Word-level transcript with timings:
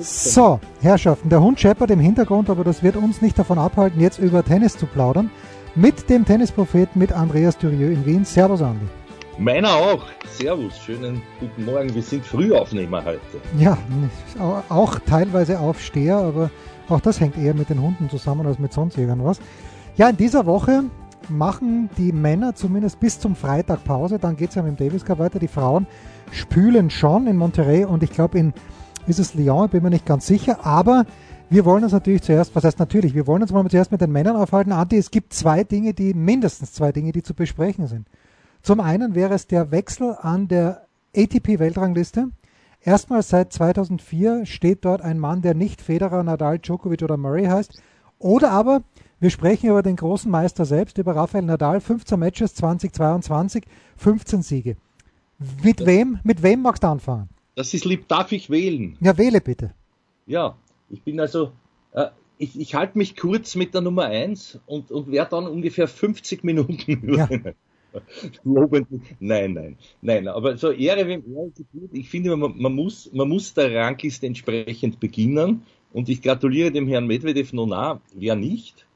So, 0.00 0.60
Herrschaften, 0.80 1.28
der 1.28 1.42
Hund 1.42 1.58
scheppert 1.58 1.90
im 1.90 2.00
Hintergrund, 2.00 2.50
aber 2.50 2.62
das 2.62 2.82
wird 2.82 2.96
uns 2.96 3.22
nicht 3.22 3.38
davon 3.38 3.58
abhalten, 3.58 4.00
jetzt 4.00 4.18
über 4.18 4.44
Tennis 4.44 4.76
zu 4.76 4.86
plaudern. 4.86 5.30
Mit 5.74 6.10
dem 6.10 6.24
Tennispropheten, 6.24 6.98
mit 6.98 7.12
Andreas 7.12 7.56
Dürieu 7.56 7.90
in 7.90 8.04
Wien. 8.04 8.24
Servus, 8.24 8.60
Andi. 8.60 8.86
Meiner 9.38 9.74
auch. 9.74 10.04
Servus, 10.28 10.78
schönen 10.78 11.22
guten 11.40 11.64
Morgen. 11.64 11.94
Wir 11.94 12.02
sind 12.02 12.24
Frühaufnehmer 12.24 13.02
heute. 13.04 13.20
Ja, 13.58 13.78
auch 14.68 14.98
teilweise 15.00 15.58
Aufsteher, 15.58 16.18
aber 16.18 16.50
auch 16.88 17.00
das 17.00 17.20
hängt 17.20 17.38
eher 17.38 17.54
mit 17.54 17.70
den 17.70 17.80
Hunden 17.80 18.10
zusammen 18.10 18.46
als 18.46 18.58
mit 18.58 18.72
sonst 18.72 18.98
irgendwas. 18.98 19.40
Ja, 19.96 20.10
in 20.10 20.16
dieser 20.18 20.44
Woche 20.44 20.84
machen 21.28 21.88
die 21.96 22.12
Männer 22.12 22.54
zumindest 22.54 23.00
bis 23.00 23.18
zum 23.18 23.34
Freitag 23.34 23.84
Pause. 23.84 24.18
Dann 24.18 24.36
geht 24.36 24.50
es 24.50 24.56
ja 24.56 24.62
mit 24.62 24.78
dem 24.78 24.86
Davis 24.86 25.04
Cup 25.04 25.18
weiter. 25.18 25.38
Die 25.38 25.48
Frauen 25.48 25.86
spülen 26.30 26.90
schon 26.90 27.26
in 27.26 27.36
Monterrey 27.36 27.84
und 27.84 28.02
ich 28.02 28.10
glaube 28.10 28.38
in 28.38 28.52
ist 29.06 29.18
es 29.18 29.34
Lyon, 29.34 29.68
bin 29.68 29.82
mir 29.82 29.90
nicht 29.90 30.06
ganz 30.06 30.26
sicher. 30.26 30.64
Aber 30.64 31.06
wir 31.50 31.64
wollen 31.64 31.84
uns 31.84 31.92
natürlich 31.92 32.22
zuerst, 32.22 32.54
was 32.54 32.64
heißt 32.64 32.78
natürlich, 32.78 33.14
wir 33.14 33.26
wollen 33.26 33.42
uns 33.42 33.52
mal 33.52 33.66
zuerst 33.68 33.92
mit 33.92 34.00
den 34.00 34.12
Männern 34.12 34.36
aufhalten. 34.36 34.72
Andi, 34.72 34.96
es 34.96 35.10
gibt 35.10 35.34
zwei 35.34 35.64
Dinge, 35.64 35.92
die, 35.92 36.14
mindestens 36.14 36.72
zwei 36.72 36.92
Dinge, 36.92 37.12
die 37.12 37.22
zu 37.22 37.34
besprechen 37.34 37.86
sind. 37.86 38.06
Zum 38.62 38.80
einen 38.80 39.14
wäre 39.14 39.34
es 39.34 39.46
der 39.46 39.70
Wechsel 39.70 40.16
an 40.20 40.48
der 40.48 40.86
ATP-Weltrangliste. 41.16 42.30
Erstmals 42.80 43.28
seit 43.28 43.52
2004 43.52 44.46
steht 44.46 44.84
dort 44.84 45.02
ein 45.02 45.18
Mann, 45.18 45.42
der 45.42 45.54
nicht 45.54 45.82
Federer, 45.82 46.22
Nadal, 46.22 46.58
Djokovic 46.58 47.02
oder 47.02 47.16
Murray 47.16 47.44
heißt. 47.44 47.80
Oder 48.18 48.50
aber 48.50 48.82
wir 49.20 49.30
sprechen 49.30 49.68
über 49.68 49.82
den 49.82 49.96
großen 49.96 50.30
Meister 50.30 50.64
selbst, 50.64 50.98
über 50.98 51.14
Rafael 51.14 51.44
Nadal, 51.44 51.80
15 51.80 52.18
Matches 52.18 52.54
2022, 52.54 53.64
15 53.96 54.42
Siege. 54.42 54.76
Mit 55.62 55.84
wem, 55.86 56.18
mit 56.24 56.42
wem 56.42 56.62
magst 56.62 56.82
du 56.82 56.88
anfangen? 56.88 57.28
Das 57.54 57.74
ist 57.74 57.84
lieb, 57.84 58.08
darf 58.08 58.32
ich 58.32 58.50
wählen? 58.50 58.96
Ja, 59.00 59.18
wähle 59.18 59.40
bitte. 59.40 59.74
Ja, 60.26 60.56
ich 60.88 61.02
bin 61.02 61.20
also, 61.20 61.52
äh, 61.92 62.06
ich, 62.38 62.58
ich 62.58 62.74
halte 62.74 62.96
mich 62.96 63.16
kurz 63.16 63.54
mit 63.54 63.74
der 63.74 63.82
Nummer 63.82 64.04
1 64.04 64.60
und, 64.66 64.90
und 64.90 65.10
werde 65.10 65.30
dann 65.30 65.46
ungefähr 65.46 65.88
50 65.88 66.44
Minuten 66.44 67.14
ja. 67.14 67.28
Nein, 68.44 69.52
nein, 69.52 69.76
nein, 70.00 70.28
aber 70.28 70.56
so 70.56 70.70
Ehre 70.70 71.06
wem 71.06 71.24
Ehre 71.30 71.50
gebührt. 71.50 71.90
Ich 71.92 72.08
finde, 72.08 72.34
man, 72.36 72.56
man, 72.56 72.74
muss, 72.74 73.12
man 73.12 73.28
muss 73.28 73.52
der 73.52 73.74
Rangliste 73.74 74.26
entsprechend 74.26 74.98
beginnen 74.98 75.62
und 75.92 76.08
ich 76.08 76.22
gratuliere 76.22 76.72
dem 76.72 76.88
Herrn 76.88 77.06
Medvedev 77.06 77.52
Nona, 77.52 78.00
wer 78.14 78.34
nicht, 78.34 78.86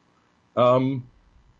ähm, 0.56 1.02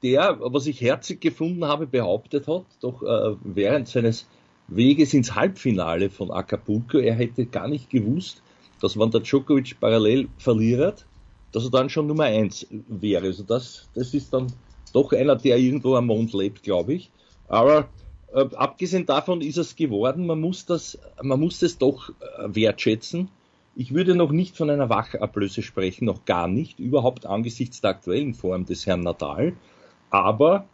der, 0.02 0.38
was 0.40 0.66
ich 0.66 0.80
herzig 0.80 1.20
gefunden 1.20 1.64
habe, 1.66 1.86
behauptet 1.86 2.48
hat, 2.48 2.64
doch 2.80 3.02
äh, 3.02 3.36
während 3.44 3.88
seines 3.88 4.26
Weges 4.68 5.14
ins 5.14 5.34
Halbfinale 5.34 6.10
von 6.10 6.30
Acapulco, 6.30 6.98
er 6.98 7.14
hätte 7.14 7.46
gar 7.46 7.68
nicht 7.68 7.90
gewusst, 7.90 8.42
dass 8.80 8.98
wenn 8.98 9.10
der 9.10 9.20
Djokovic 9.20 9.78
parallel 9.80 10.28
verliert, 10.38 11.06
dass 11.52 11.64
er 11.64 11.70
dann 11.70 11.88
schon 11.88 12.06
Nummer 12.06 12.24
eins 12.24 12.66
wäre. 12.88 13.26
Also 13.26 13.42
das, 13.42 13.88
das 13.94 14.12
ist 14.12 14.32
dann 14.32 14.52
doch 14.92 15.12
einer, 15.12 15.36
der 15.36 15.58
irgendwo 15.58 15.94
am 15.94 16.06
Mond 16.06 16.32
lebt, 16.32 16.62
glaube 16.62 16.94
ich. 16.94 17.10
Aber 17.48 17.88
äh, 18.32 18.44
abgesehen 18.54 19.06
davon 19.06 19.40
ist 19.40 19.56
es 19.56 19.76
geworden, 19.76 20.26
man 20.26 20.40
muss 20.40 20.66
das, 20.66 20.98
man 21.22 21.40
muss 21.40 21.60
das 21.60 21.78
doch 21.78 22.10
äh, 22.10 22.54
wertschätzen. 22.54 23.28
Ich 23.74 23.94
würde 23.94 24.14
noch 24.14 24.32
nicht 24.32 24.56
von 24.56 24.70
einer 24.70 24.88
Wachablöse 24.88 25.62
sprechen, 25.62 26.06
noch 26.06 26.24
gar 26.24 26.48
nicht, 26.48 26.80
überhaupt 26.80 27.26
angesichts 27.26 27.80
der 27.82 27.90
aktuellen 27.90 28.34
Form 28.34 28.64
des 28.64 28.86
Herrn 28.86 29.02
Nadal. 29.02 29.54
Aber 30.10 30.66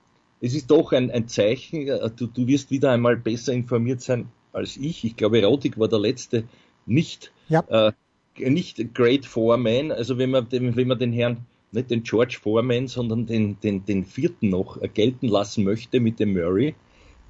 es 0.43 0.55
ist 0.55 0.71
doch 0.71 0.93
ein, 0.93 1.11
ein 1.11 1.29
Zeichen, 1.29 1.89
äh, 1.89 2.11
du, 2.15 2.27
du 2.27 2.47
wirst 2.47 2.71
wieder 2.71 2.91
einmal 2.91 3.17
besser 3.17 3.53
informiert 3.53 4.03
sein 4.03 4.29
als 4.53 4.77
ich. 4.77 5.05
Ich 5.05 5.17
glaube, 5.17 5.43
Rotik 5.43 5.79
war 5.79 5.89
der 5.89 6.01
letzte 6.01 6.45
nicht, 6.85 7.33
ja. 7.49 7.65
äh, 7.69 7.93
nicht 8.39 8.93
Great 8.93 9.25
Foreman. 9.25 9.93
Also 9.93 10.19
wenn 10.19 10.31
man, 10.31 10.49
wenn 10.51 10.89
man 10.89 10.99
den 10.99 11.13
Herrn, 11.13 11.47
nicht 11.71 11.91
den 11.91 12.03
George 12.03 12.39
Foreman, 12.43 12.89
sondern 12.89 13.25
den, 13.25 13.59
den, 13.61 13.87
den 13.87 14.05
vierten 14.05 14.51
noch 14.51 14.79
gelten 14.93 15.29
lassen 15.29 15.65
möchte 15.65 16.01
mit 16.01 16.19
dem 16.19 16.35
Murray, 16.35 16.75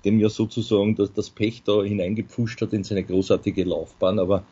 dem 0.04 0.18
ja 0.18 0.30
sozusagen 0.30 0.96
das, 0.96 1.12
das 1.12 1.30
Pech 1.30 1.62
da 1.64 1.82
hineingepfuscht 1.82 2.62
hat 2.62 2.72
in 2.72 2.82
seine 2.82 3.04
großartige 3.04 3.62
Laufbahn. 3.64 4.18
Aber 4.18 4.42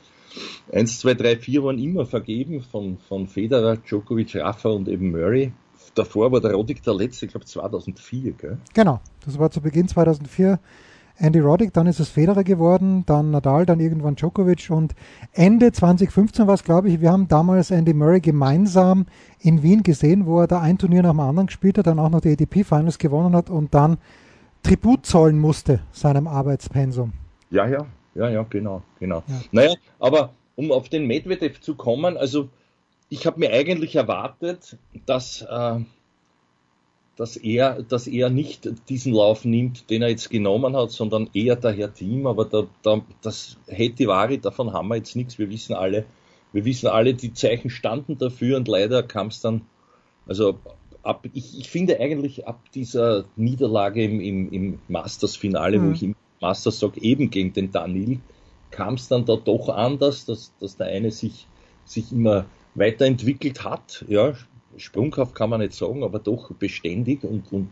1, 0.71 1.01
2, 1.01 1.15
3, 1.15 1.37
4 1.39 1.65
waren 1.65 1.79
immer 1.79 2.05
vergeben 2.05 2.61
von, 2.61 2.99
von 2.99 3.27
Federer, 3.27 3.79
Djokovic, 3.79 4.37
Rafa 4.37 4.69
und 4.69 4.87
eben 4.87 5.11
Murray. 5.11 5.51
Davor 5.95 6.31
war 6.33 6.41
der 6.41 6.55
Roddick 6.55 6.83
der 6.83 6.95
letzte, 6.95 7.27
ich 7.27 7.33
glaube 7.33 7.47
2004, 7.47 8.33
gell? 8.33 8.59
Genau, 8.75 9.01
das 9.25 9.39
war 9.39 9.51
zu 9.51 9.61
Beginn 9.61 9.89
2004 9.89 10.59
Andy 11.21 11.39
Roddick, 11.39 11.75
dann 11.75 11.87
ist 11.87 12.01
es 12.01 12.09
Federer 12.09 12.45
geworden, 12.45 13.05
dann 13.05 13.31
Nadal, 13.31 13.67
dann 13.67 13.79
irgendwann 13.79 14.17
Djokovic 14.17 14.71
und 14.71 14.95
Ende 15.33 15.71
2015 15.71 16.47
war 16.47 16.55
es, 16.55 16.65
glaube 16.65 16.89
ich, 16.89 17.03
wir 17.03 17.13
haben 17.13 17.29
damals 17.29 17.71
Andy 17.71 17.93
Murray 17.93 18.21
gemeinsam 18.21 19.05
in 19.39 19.63
Wien 19.63 19.83
gesehen, 19.83 20.25
wo 20.25 20.41
er 20.41 20.47
da 20.47 20.61
ein 20.61 20.79
Turnier 20.79 21.03
nach 21.03 21.11
dem 21.11 21.21
anderen 21.21 21.47
gespielt 21.49 21.77
hat, 21.77 21.87
dann 21.87 21.99
auch 21.99 22.09
noch 22.09 22.23
die 22.23 22.33
ATP 22.33 22.65
Finals 22.65 22.99
gewonnen 22.99 23.37
hat 23.37 23.51
und 23.51 23.75
dann 23.75 23.99
Tribut 24.63 25.05
zollen 25.05 25.39
musste 25.39 25.81
seinem 25.93 26.27
Arbeitspensum. 26.27 27.13
Ja, 27.51 27.67
ja, 27.67 27.85
ja, 28.15 28.31
ja, 28.31 28.47
genau, 28.49 28.83
genau. 28.99 29.23
Ja. 29.27 29.41
Naja, 29.53 29.75
aber 29.99 30.31
um 30.57 30.73
auf 30.73 30.89
den 30.89 31.07
Medvedev 31.07 31.61
zu 31.61 31.75
kommen, 31.75 32.17
also 32.17 32.49
ich 33.11 33.27
habe 33.27 33.41
mir 33.41 33.53
eigentlich 33.53 33.97
erwartet, 33.97 34.79
dass, 35.05 35.43
äh, 35.43 35.81
dass, 37.17 37.37
er, 37.37 37.83
dass 37.83 38.07
er 38.07 38.31
nicht 38.31 38.71
diesen 38.89 39.13
Lauf 39.13 39.45
nimmt, 39.45 39.91
den 39.91 40.03
er 40.03 40.09
jetzt 40.09 40.31
genommen 40.31 40.77
hat, 40.77 40.93
sondern 40.93 41.29
eher 41.35 41.57
der 41.57 41.73
Herr 41.73 41.93
Team. 41.93 42.29
Aber 42.29 42.45
da, 42.45 42.67
da, 42.83 43.03
das 43.21 43.59
hätte 43.67 44.07
Wari, 44.07 44.39
davon 44.39 44.73
haben 44.73 44.89
wir 44.89 44.97
jetzt 44.97 45.17
nichts. 45.17 45.39
Wir 45.39 45.51
wissen 45.51 45.75
alle, 45.75 46.07
wir 46.53 46.65
wissen 46.65 46.87
alle, 46.87 47.13
die 47.15 47.35
Zeichen 47.35 47.69
standen 47.69 48.17
dafür 48.17 48.57
und 48.57 48.69
leider 48.69 49.03
kam 49.03 49.27
es 49.27 49.41
dann, 49.41 49.63
also 50.27 50.61
ab, 51.03 51.27
ich, 51.33 51.59
ich 51.59 51.69
finde 51.69 51.99
eigentlich 51.99 52.47
ab 52.47 52.61
dieser 52.75 53.25
Niederlage 53.35 54.05
im, 54.05 54.21
im, 54.21 54.53
im 54.53 54.79
Masters-Finale, 54.87 55.81
mhm. 55.81 55.89
wo 55.89 55.93
ich 55.93 56.03
im 56.05 56.15
Masters 56.41 56.79
sage, 56.79 57.03
eben 57.03 57.31
gegen 57.31 57.53
den 57.53 57.73
Daniel, 57.73 58.21
kam 58.71 58.95
es 58.95 59.09
dann 59.09 59.25
da 59.25 59.35
doch 59.35 59.69
anders, 59.69 60.27
dass, 60.27 60.53
dass 60.61 60.77
der 60.77 60.87
eine 60.87 61.11
sich, 61.11 61.49
sich 61.85 62.13
immer 62.13 62.47
weiterentwickelt 62.75 63.65
hat. 63.65 64.05
Ja, 64.09 64.35
sprunghaft 64.77 65.35
kann 65.35 65.51
man 65.51 65.61
nicht 65.61 65.75
sagen, 65.75 66.05
aber 66.05 66.19
doch 66.19 66.51
beständig 66.53 67.25
und, 67.25 67.53
und, 67.53 67.69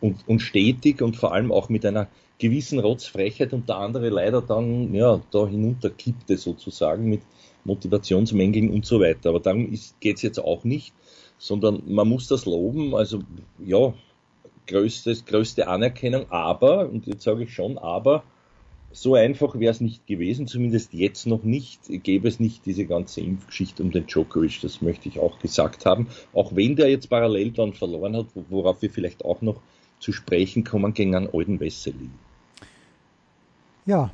und, 0.00 0.28
und 0.28 0.40
stetig 0.40 1.02
und 1.02 1.16
vor 1.16 1.32
allem 1.32 1.52
auch 1.52 1.68
mit 1.68 1.84
einer 1.86 2.08
gewissen 2.38 2.78
Rotzfrechheit 2.78 3.52
und 3.52 3.68
der 3.68 3.76
andere 3.76 4.08
leider 4.08 4.42
dann 4.42 4.92
ja, 4.94 5.20
da 5.30 5.46
hinunterkippte 5.46 6.36
sozusagen 6.36 7.08
mit 7.08 7.22
Motivationsmängeln 7.64 8.70
und 8.70 8.84
so 8.84 9.00
weiter. 9.00 9.30
Aber 9.30 9.40
darum 9.40 9.70
geht 10.00 10.16
es 10.16 10.22
jetzt 10.22 10.38
auch 10.38 10.64
nicht, 10.64 10.92
sondern 11.38 11.82
man 11.86 12.08
muss 12.08 12.28
das 12.28 12.44
loben. 12.44 12.94
Also 12.94 13.20
ja, 13.64 13.94
größtes, 14.66 15.24
größte 15.24 15.68
Anerkennung, 15.68 16.30
aber, 16.30 16.88
und 16.88 17.06
jetzt 17.06 17.22
sage 17.22 17.44
ich 17.44 17.54
schon, 17.54 17.78
aber 17.78 18.24
so 18.94 19.16
einfach 19.16 19.58
wäre 19.58 19.72
es 19.72 19.80
nicht 19.80 20.06
gewesen, 20.06 20.46
zumindest 20.46 20.94
jetzt 20.94 21.26
noch 21.26 21.42
nicht, 21.42 21.80
gäbe 22.04 22.28
es 22.28 22.38
nicht 22.38 22.64
diese 22.64 22.86
ganze 22.86 23.20
Impfgeschichte 23.20 23.82
um 23.82 23.90
den 23.90 24.06
Djokovic, 24.06 24.60
das 24.62 24.82
möchte 24.82 25.08
ich 25.08 25.18
auch 25.18 25.40
gesagt 25.40 25.84
haben. 25.84 26.06
Auch 26.32 26.54
wenn 26.54 26.76
der 26.76 26.88
jetzt 26.88 27.10
parallel 27.10 27.50
dann 27.50 27.72
verloren 27.72 28.16
hat, 28.16 28.26
worauf 28.48 28.82
wir 28.82 28.90
vielleicht 28.90 29.24
auch 29.24 29.42
noch 29.42 29.60
zu 29.98 30.12
sprechen 30.12 30.62
kommen, 30.62 30.94
gegen 30.94 31.16
einen 31.16 31.28
alten 31.32 31.58
Wesseli. 31.58 32.08
Ja, 33.84 34.10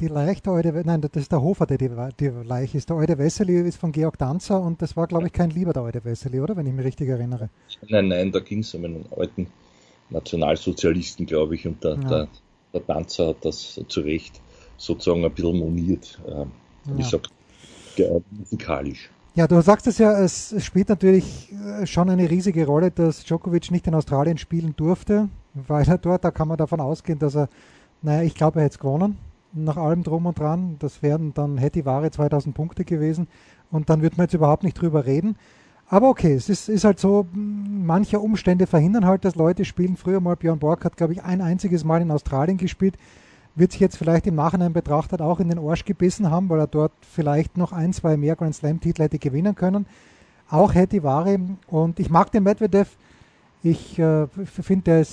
die 0.00 0.08
leichte 0.08 0.50
alte, 0.50 0.72
nein, 0.84 1.02
das 1.02 1.10
ist 1.14 1.30
der 1.30 1.42
Hofer, 1.42 1.66
der 1.66 1.78
die, 1.78 1.90
die 2.18 2.28
Leiche 2.28 2.78
ist. 2.78 2.88
Der 2.88 2.96
alte 2.96 3.18
Wesseli 3.18 3.60
ist 3.60 3.76
von 3.76 3.92
Georg 3.92 4.16
Danzer 4.16 4.60
und 4.60 4.80
das 4.80 4.96
war, 4.96 5.06
glaube 5.06 5.26
ich, 5.26 5.32
kein 5.32 5.50
lieber 5.50 5.72
der 5.74 5.82
alte 5.82 6.04
Wesseli, 6.04 6.40
oder? 6.40 6.56
Wenn 6.56 6.66
ich 6.66 6.72
mich 6.72 6.86
richtig 6.86 7.08
erinnere. 7.10 7.50
Nein, 7.88 8.08
nein, 8.08 8.32
da 8.32 8.40
ging 8.40 8.60
es 8.60 8.74
um 8.74 8.84
einen 8.84 9.04
alten 9.14 9.48
Nationalsozialisten, 10.08 11.26
glaube 11.26 11.54
ich, 11.56 11.66
und 11.66 11.84
der, 11.84 11.94
ja. 11.94 12.08
der 12.08 12.28
der 12.72 12.86
Tanzer 12.86 13.28
hat 13.28 13.44
das 13.44 13.80
zu 13.88 14.00
Recht 14.00 14.40
sozusagen 14.76 15.24
ein 15.24 15.32
bisschen 15.32 15.58
moniert. 15.58 16.20
Äh, 16.26 16.30
ja. 16.30 16.46
Ich 16.98 17.06
sag, 17.06 17.22
musikalisch. 18.30 19.10
Ja, 19.34 19.46
du 19.46 19.60
sagst 19.62 19.86
es 19.86 19.98
ja, 19.98 20.18
es 20.18 20.54
spielt 20.62 20.90
natürlich 20.90 21.50
äh, 21.52 21.86
schon 21.86 22.10
eine 22.10 22.28
riesige 22.28 22.66
Rolle, 22.66 22.90
dass 22.90 23.24
Djokovic 23.24 23.70
nicht 23.70 23.86
in 23.86 23.94
Australien 23.94 24.36
spielen 24.36 24.74
durfte, 24.76 25.28
weil 25.54 25.88
er 25.88 25.98
dort, 25.98 26.24
da 26.24 26.30
kann 26.30 26.48
man 26.48 26.58
davon 26.58 26.80
ausgehen, 26.80 27.18
dass 27.18 27.34
er, 27.34 27.48
naja, 28.02 28.22
ich 28.22 28.34
glaube, 28.34 28.60
er 28.60 28.64
hätte 28.64 28.74
es 28.74 28.78
gewonnen, 28.78 29.16
nach 29.52 29.78
allem 29.78 30.02
drum 30.02 30.26
und 30.26 30.38
dran. 30.38 30.76
Das 30.80 31.02
wären 31.02 31.32
dann, 31.32 31.56
hätte 31.56 31.80
die 31.80 31.86
Ware 31.86 32.10
2000 32.10 32.54
Punkte 32.54 32.84
gewesen. 32.84 33.26
und 33.70 33.88
dann 33.88 34.02
wird 34.02 34.18
man 34.18 34.26
jetzt 34.26 34.34
überhaupt 34.34 34.64
nicht 34.64 34.80
drüber 34.80 35.06
reden. 35.06 35.36
Aber 35.92 36.08
okay, 36.08 36.32
es 36.32 36.48
ist, 36.48 36.70
ist 36.70 36.84
halt 36.84 36.98
so, 36.98 37.26
manche 37.34 38.18
Umstände 38.18 38.66
verhindern 38.66 39.04
halt, 39.04 39.26
dass 39.26 39.34
Leute 39.34 39.66
spielen. 39.66 39.98
Früher 39.98 40.20
mal 40.20 40.36
Björn 40.36 40.58
Borg 40.58 40.86
hat, 40.86 40.96
glaube 40.96 41.12
ich, 41.12 41.22
ein 41.22 41.42
einziges 41.42 41.84
Mal 41.84 42.00
in 42.00 42.10
Australien 42.10 42.56
gespielt. 42.56 42.96
Wird 43.56 43.72
sich 43.72 43.82
jetzt 43.82 43.98
vielleicht 43.98 44.26
im 44.26 44.34
Nachhinein 44.34 44.72
betrachtet 44.72 45.20
auch 45.20 45.38
in 45.38 45.50
den 45.50 45.58
Arsch 45.58 45.84
gebissen 45.84 46.30
haben, 46.30 46.48
weil 46.48 46.60
er 46.60 46.66
dort 46.66 46.92
vielleicht 47.02 47.58
noch 47.58 47.72
ein, 47.72 47.92
zwei 47.92 48.16
mehr 48.16 48.36
Grand 48.36 48.54
Slam-Titel 48.54 49.02
hätte 49.02 49.18
gewinnen 49.18 49.54
können. 49.54 49.84
Auch 50.48 50.72
hätte 50.72 51.02
Ware. 51.02 51.38
Und 51.66 52.00
ich 52.00 52.08
mag 52.08 52.32
den 52.32 52.44
Medvedev. 52.44 52.96
Ich 53.62 53.98
äh, 53.98 54.28
finde, 54.46 54.84
der, 54.84 55.06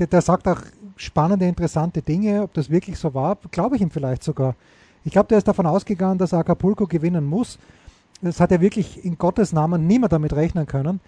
der, 0.00 0.08
der 0.08 0.20
sagt 0.20 0.48
auch 0.48 0.62
spannende, 0.96 1.46
interessante 1.46 2.02
Dinge. 2.02 2.42
Ob 2.42 2.54
das 2.54 2.70
wirklich 2.70 2.98
so 2.98 3.14
war, 3.14 3.38
glaube 3.52 3.76
ich 3.76 3.82
ihm 3.82 3.92
vielleicht 3.92 4.24
sogar. 4.24 4.56
Ich 5.04 5.12
glaube, 5.12 5.28
der 5.28 5.38
ist 5.38 5.46
davon 5.46 5.66
ausgegangen, 5.66 6.18
dass 6.18 6.34
Acapulco 6.34 6.88
gewinnen 6.88 7.24
muss 7.24 7.56
es 8.22 8.40
hat 8.40 8.50
ja 8.50 8.60
wirklich 8.60 9.04
in 9.04 9.18
Gottes 9.18 9.52
Namen 9.52 9.86
niemand 9.86 10.12
damit 10.12 10.32
rechnen 10.32 10.66
können, 10.66 11.00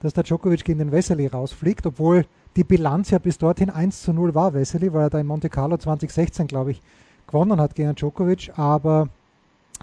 dass 0.00 0.14
der 0.14 0.24
Djokovic 0.24 0.64
gegen 0.64 0.78
den 0.78 0.92
Vesely 0.92 1.26
rausfliegt, 1.26 1.86
obwohl 1.86 2.26
die 2.56 2.64
Bilanz 2.64 3.10
ja 3.10 3.18
bis 3.18 3.38
dorthin 3.38 3.70
1 3.70 4.02
zu 4.02 4.12
0 4.12 4.34
war, 4.34 4.54
Vesely, 4.54 4.92
weil 4.92 5.02
er 5.02 5.10
da 5.10 5.18
in 5.18 5.26
Monte 5.26 5.48
Carlo 5.48 5.76
2016, 5.76 6.46
glaube 6.46 6.72
ich, 6.72 6.80
gewonnen 7.26 7.60
hat 7.60 7.74
gegen 7.74 7.94
Djokovic. 7.94 8.52
Aber 8.56 9.08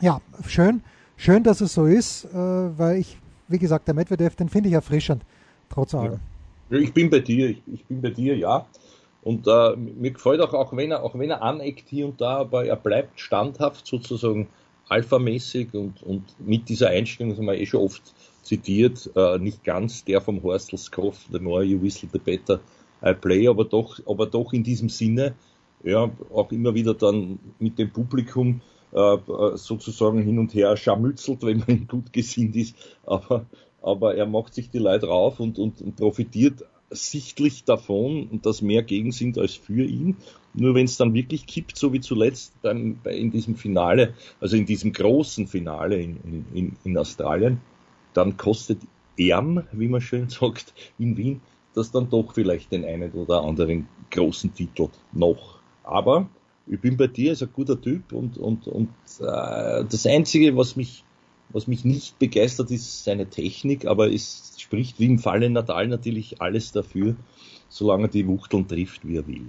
ja, 0.02 0.22
schön, 0.48 0.82
schön, 1.18 1.44
dass 1.44 1.62
es 1.62 1.74
so 1.74 1.86
ist, 1.86 2.26
äh, 2.26 2.38
weil 2.38 2.98
ich, 2.98 3.18
wie 3.48 3.60
gesagt, 3.60 3.88
der 3.88 3.96
Medvedev, 3.96 4.36
den 4.36 4.50
finde 4.50 4.70
ich 4.70 4.76
erfrischend, 4.76 5.24
trotz 5.70 5.94
allem. 5.94 6.20
Ja. 6.70 6.78
Ich 6.80 6.94
bin 6.94 7.10
bei 7.10 7.20
dir, 7.20 7.50
ich, 7.50 7.62
ich 7.72 7.86
bin 7.86 8.02
bei 8.02 8.10
dir, 8.10 8.36
ja. 8.36 8.66
Und 9.22 9.48
äh, 9.48 9.76
mir 9.76 10.12
gefällt 10.12 10.42
auch, 10.42 10.54
auch 10.54 10.76
wenn 10.76 10.92
er, 10.92 11.04
auch 11.04 11.18
wenn 11.18 11.30
er 11.30 11.42
aneckt 11.42 11.88
hier 11.88 12.08
und 12.08 12.20
da, 12.20 12.38
aber 12.38 12.66
er 12.66 12.76
bleibt 12.76 13.20
standhaft 13.20 13.86
sozusagen 13.88 14.48
alphamäßig 14.94 15.74
und, 15.74 16.04
und 16.04 16.24
mit 16.40 16.70
dieser 16.70 16.90
Einstellung, 16.90 17.32
das 17.32 17.40
haben 17.40 17.48
wir 17.48 17.60
eh 17.60 17.66
schon 17.66 17.82
oft 17.82 18.14
zitiert, 18.44 19.10
äh, 19.16 19.40
nicht 19.40 19.64
ganz 19.64 20.06
der 20.06 20.22
vom 20.22 20.44
Horstel 20.44 20.78
Scoff, 20.78 21.26
the 21.32 21.40
more 21.40 21.64
you 21.64 21.82
whistle, 21.82 22.10
the 22.14 22.20
better 22.20 22.60
I 23.04 23.14
play, 23.14 23.48
aber 23.48 23.66
doch, 23.66 24.00
aber 24.06 24.28
doch 24.28 24.54
in 24.54 24.64
diesem 24.64 24.90
Sinne, 24.90 25.34
ja, 25.84 26.12
auch 26.32 26.52
immer 26.52 26.76
wieder 26.76 26.94
dann 26.94 27.40
mit 27.60 27.80
dem 27.80 27.92
Publikum 27.92 28.62
äh, 28.92 29.18
sozusagen 29.56 30.22
hin 30.22 30.38
und 30.38 30.54
her 30.54 30.78
scharmützelt, 30.78 31.42
wenn 31.44 31.64
man 31.68 31.88
gut 31.90 32.14
gesinnt 32.14 32.56
ist, 32.56 32.76
aber, 33.06 33.46
aber 33.82 34.16
er 34.16 34.28
macht 34.28 34.54
sich 34.54 34.70
die 34.70 34.80
Leute 34.80 35.08
rauf 35.08 35.40
und, 35.40 35.58
und, 35.58 35.82
und 35.82 35.96
profitiert 35.96 36.64
sichtlich 36.94 37.64
davon, 37.64 38.40
dass 38.42 38.62
mehr 38.62 38.84
gegen 38.84 39.12
sind 39.12 39.38
als 39.38 39.54
für 39.56 39.84
ihn. 39.84 40.18
Nur 40.54 40.76
wenn 40.76 40.86
es 40.86 40.98
dann 40.98 41.14
wirklich 41.14 41.48
kippt, 41.48 41.78
so 41.78 41.94
wie 41.94 42.00
zuletzt 42.00 42.54
bei, 42.62 42.74
in 43.16 43.32
diesem 43.32 43.56
Finale, 43.56 44.14
also 44.40 44.56
in 44.56 44.66
diesem 44.66 44.94
großen 44.94 45.48
Finale 45.48 46.00
in, 46.02 46.46
in, 46.54 46.76
in 46.84 46.98
Australien, 46.98 47.60
dann 48.14 48.38
kostet 48.38 48.80
Erm, 49.18 49.64
wie 49.72 49.88
man 49.88 50.02
schön 50.02 50.30
sagt, 50.30 50.74
in 50.98 51.18
Wien, 51.18 51.42
das 51.74 51.92
dann 51.92 52.10
doch 52.10 52.34
vielleicht 52.34 52.72
den 52.72 52.86
einen 52.86 53.12
oder 53.12 53.44
anderen 53.44 53.88
großen 54.12 54.54
Titel 54.54 54.90
noch. 55.12 55.60
Aber 55.84 56.30
ich 56.68 56.80
bin 56.80 56.98
bei 56.98 57.08
dir, 57.08 57.34
ist 57.34 57.44
ein 57.44 57.50
guter 57.52 57.80
Typ 57.80 58.14
und, 58.14 58.38
und, 58.38 58.68
und 58.68 58.90
äh, 59.20 59.84
das 59.84 60.06
Einzige, 60.06 60.56
was 60.56 60.76
mich, 60.76 61.04
was 61.54 61.68
mich 61.68 61.86
nicht 61.86 62.20
begeistert, 62.20 62.72
ist 62.72 63.06
seine 63.06 63.30
Technik, 63.30 63.86
aber 63.86 64.12
es 64.12 64.54
spricht 64.58 65.00
wie 65.00 65.06
im 65.06 65.20
Falle 65.20 65.50
Natal 65.50 65.88
natürlich 65.88 66.42
alles 66.42 66.72
dafür, 66.72 67.16
solange 67.70 68.10
die 68.10 68.28
Wuchteln 68.28 68.68
trifft, 68.68 69.08
wie 69.08 69.18
er 69.18 69.28
will. 69.28 69.46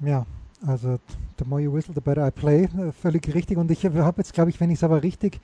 Ja, 0.00 0.26
also 0.66 0.98
the 1.38 1.44
more 1.46 1.62
you 1.62 1.72
whistle, 1.72 1.94
the 1.94 2.00
better 2.00 2.26
I 2.26 2.30
play. 2.30 2.64
Äh, 2.64 2.92
völlig 2.92 3.32
richtig. 3.34 3.56
Und 3.56 3.70
ich 3.70 3.84
habe 3.84 4.14
jetzt, 4.18 4.34
glaube 4.34 4.50
ich, 4.50 4.60
wenn 4.60 4.70
ich 4.70 4.76
es 4.76 4.84
aber 4.84 5.02
richtig 5.02 5.40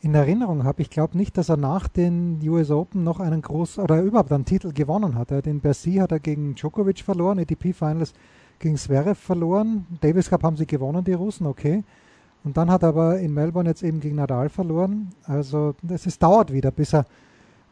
in 0.00 0.14
Erinnerung 0.14 0.64
habe, 0.64 0.82
ich 0.82 0.90
glaube 0.90 1.16
nicht, 1.16 1.36
dass 1.36 1.48
er 1.48 1.56
nach 1.56 1.88
den 1.88 2.40
US 2.48 2.70
Open 2.70 3.04
noch 3.04 3.20
einen 3.20 3.42
großen 3.42 3.82
oder 3.82 4.02
überhaupt 4.02 4.32
einen 4.32 4.44
Titel 4.44 4.72
gewonnen 4.72 5.14
hat. 5.14 5.30
Den 5.30 5.60
Bercy 5.60 5.94
hat 5.94 6.12
er 6.12 6.20
gegen 6.20 6.54
Djokovic 6.54 7.00
verloren, 7.00 7.38
ATP 7.38 7.72
Finals 7.72 8.12
gegen 8.58 8.76
Zverev 8.76 9.18
verloren. 9.18 9.86
Davis 10.00 10.30
Cup 10.30 10.42
haben 10.42 10.56
sie 10.56 10.66
gewonnen, 10.66 11.04
die 11.04 11.12
Russen, 11.12 11.46
okay. 11.46 11.84
Und 12.44 12.56
dann 12.56 12.70
hat 12.70 12.82
er 12.82 12.88
aber 12.88 13.18
in 13.18 13.32
Melbourne 13.34 13.68
jetzt 13.68 13.82
eben 13.82 14.00
gegen 14.00 14.16
Nadal 14.16 14.48
verloren. 14.48 15.12
Also 15.24 15.74
es 15.88 16.06
ist, 16.06 16.22
dauert 16.22 16.52
wieder, 16.52 16.70
bis 16.70 16.94
er 16.94 17.06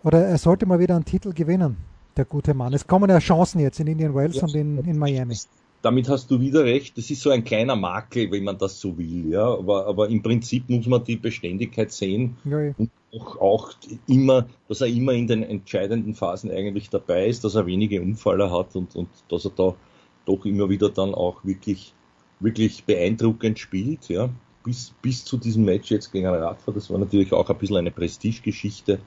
oder 0.02 0.25
er 0.25 0.38
sollte 0.38 0.64
mal 0.64 0.78
wieder 0.78 0.94
einen 0.94 1.05
Titel 1.05 1.32
gewinnen, 1.32 1.76
der 2.17 2.25
gute 2.25 2.55
Mann. 2.55 2.72
Es 2.72 2.87
kommen 2.87 3.11
ja 3.11 3.19
Chancen 3.19 3.61
jetzt 3.61 3.81
in 3.81 3.87
Indian 3.87 4.14
Wells 4.14 4.37
ja. 4.37 4.43
und 4.44 4.55
in, 4.55 4.78
in 4.78 4.99
Miami 4.99 5.37
damit 5.82 6.08
hast 6.08 6.31
du 6.31 6.40
wieder 6.40 6.64
recht, 6.64 6.96
das 6.99 7.11
ist 7.11 7.22
so 7.22 7.31
ein 7.31 7.44
kleiner 7.44 7.76
Makel, 7.76 8.31
wenn 8.31 8.44
man 8.44 8.58
das 8.58 8.81
so 8.81 8.96
will, 8.99 9.31
ja. 9.31 9.46
Aber, 9.46 9.87
aber 9.87 10.08
im 10.08 10.22
Prinzip 10.22 10.69
muss 10.69 10.87
man 10.87 11.05
die 11.05 11.17
Beständigkeit 11.17 11.90
sehen 11.90 12.37
ja, 12.44 12.61
ja. 12.61 12.75
und 12.76 12.90
auch, 13.14 13.40
auch, 13.40 13.72
immer, 14.06 14.46
dass 14.69 14.82
er 14.82 14.88
immer 14.88 15.12
in 15.12 15.26
den 15.26 15.43
entscheidenden 15.43 16.14
Phasen 16.14 16.50
eigentlich 16.50 16.90
dabei 16.90 17.26
ist, 17.26 17.44
dass 17.44 17.55
er 17.55 17.67
wenige 17.67 18.00
Unfälle 18.02 18.50
hat 18.50 18.76
und, 18.76 18.94
und 18.94 19.08
dass 19.28 19.44
er 19.44 19.52
da 19.56 19.75
doch 20.26 20.44
immer 20.44 20.69
wieder 20.69 20.90
dann 20.90 21.14
auch 21.14 21.44
wirklich, 21.44 21.94
wirklich 22.40 22.84
beeindruckend 22.84 23.58
spielt, 23.58 24.08
ja. 24.08 24.28
Bis, 24.64 24.92
bis 25.02 25.24
zu 25.24 25.38
diesem 25.38 25.64
Match 25.64 25.90
jetzt 25.90 26.12
gegen 26.12 26.26
Radfahrer, 26.26 26.74
das 26.74 26.90
war 26.90 26.98
natürlich 26.98 27.32
auch 27.32 27.48
ein 27.48 27.58
bisschen 27.58 27.78
eine 27.78 27.90
Prestigegeschichte. 27.90 28.98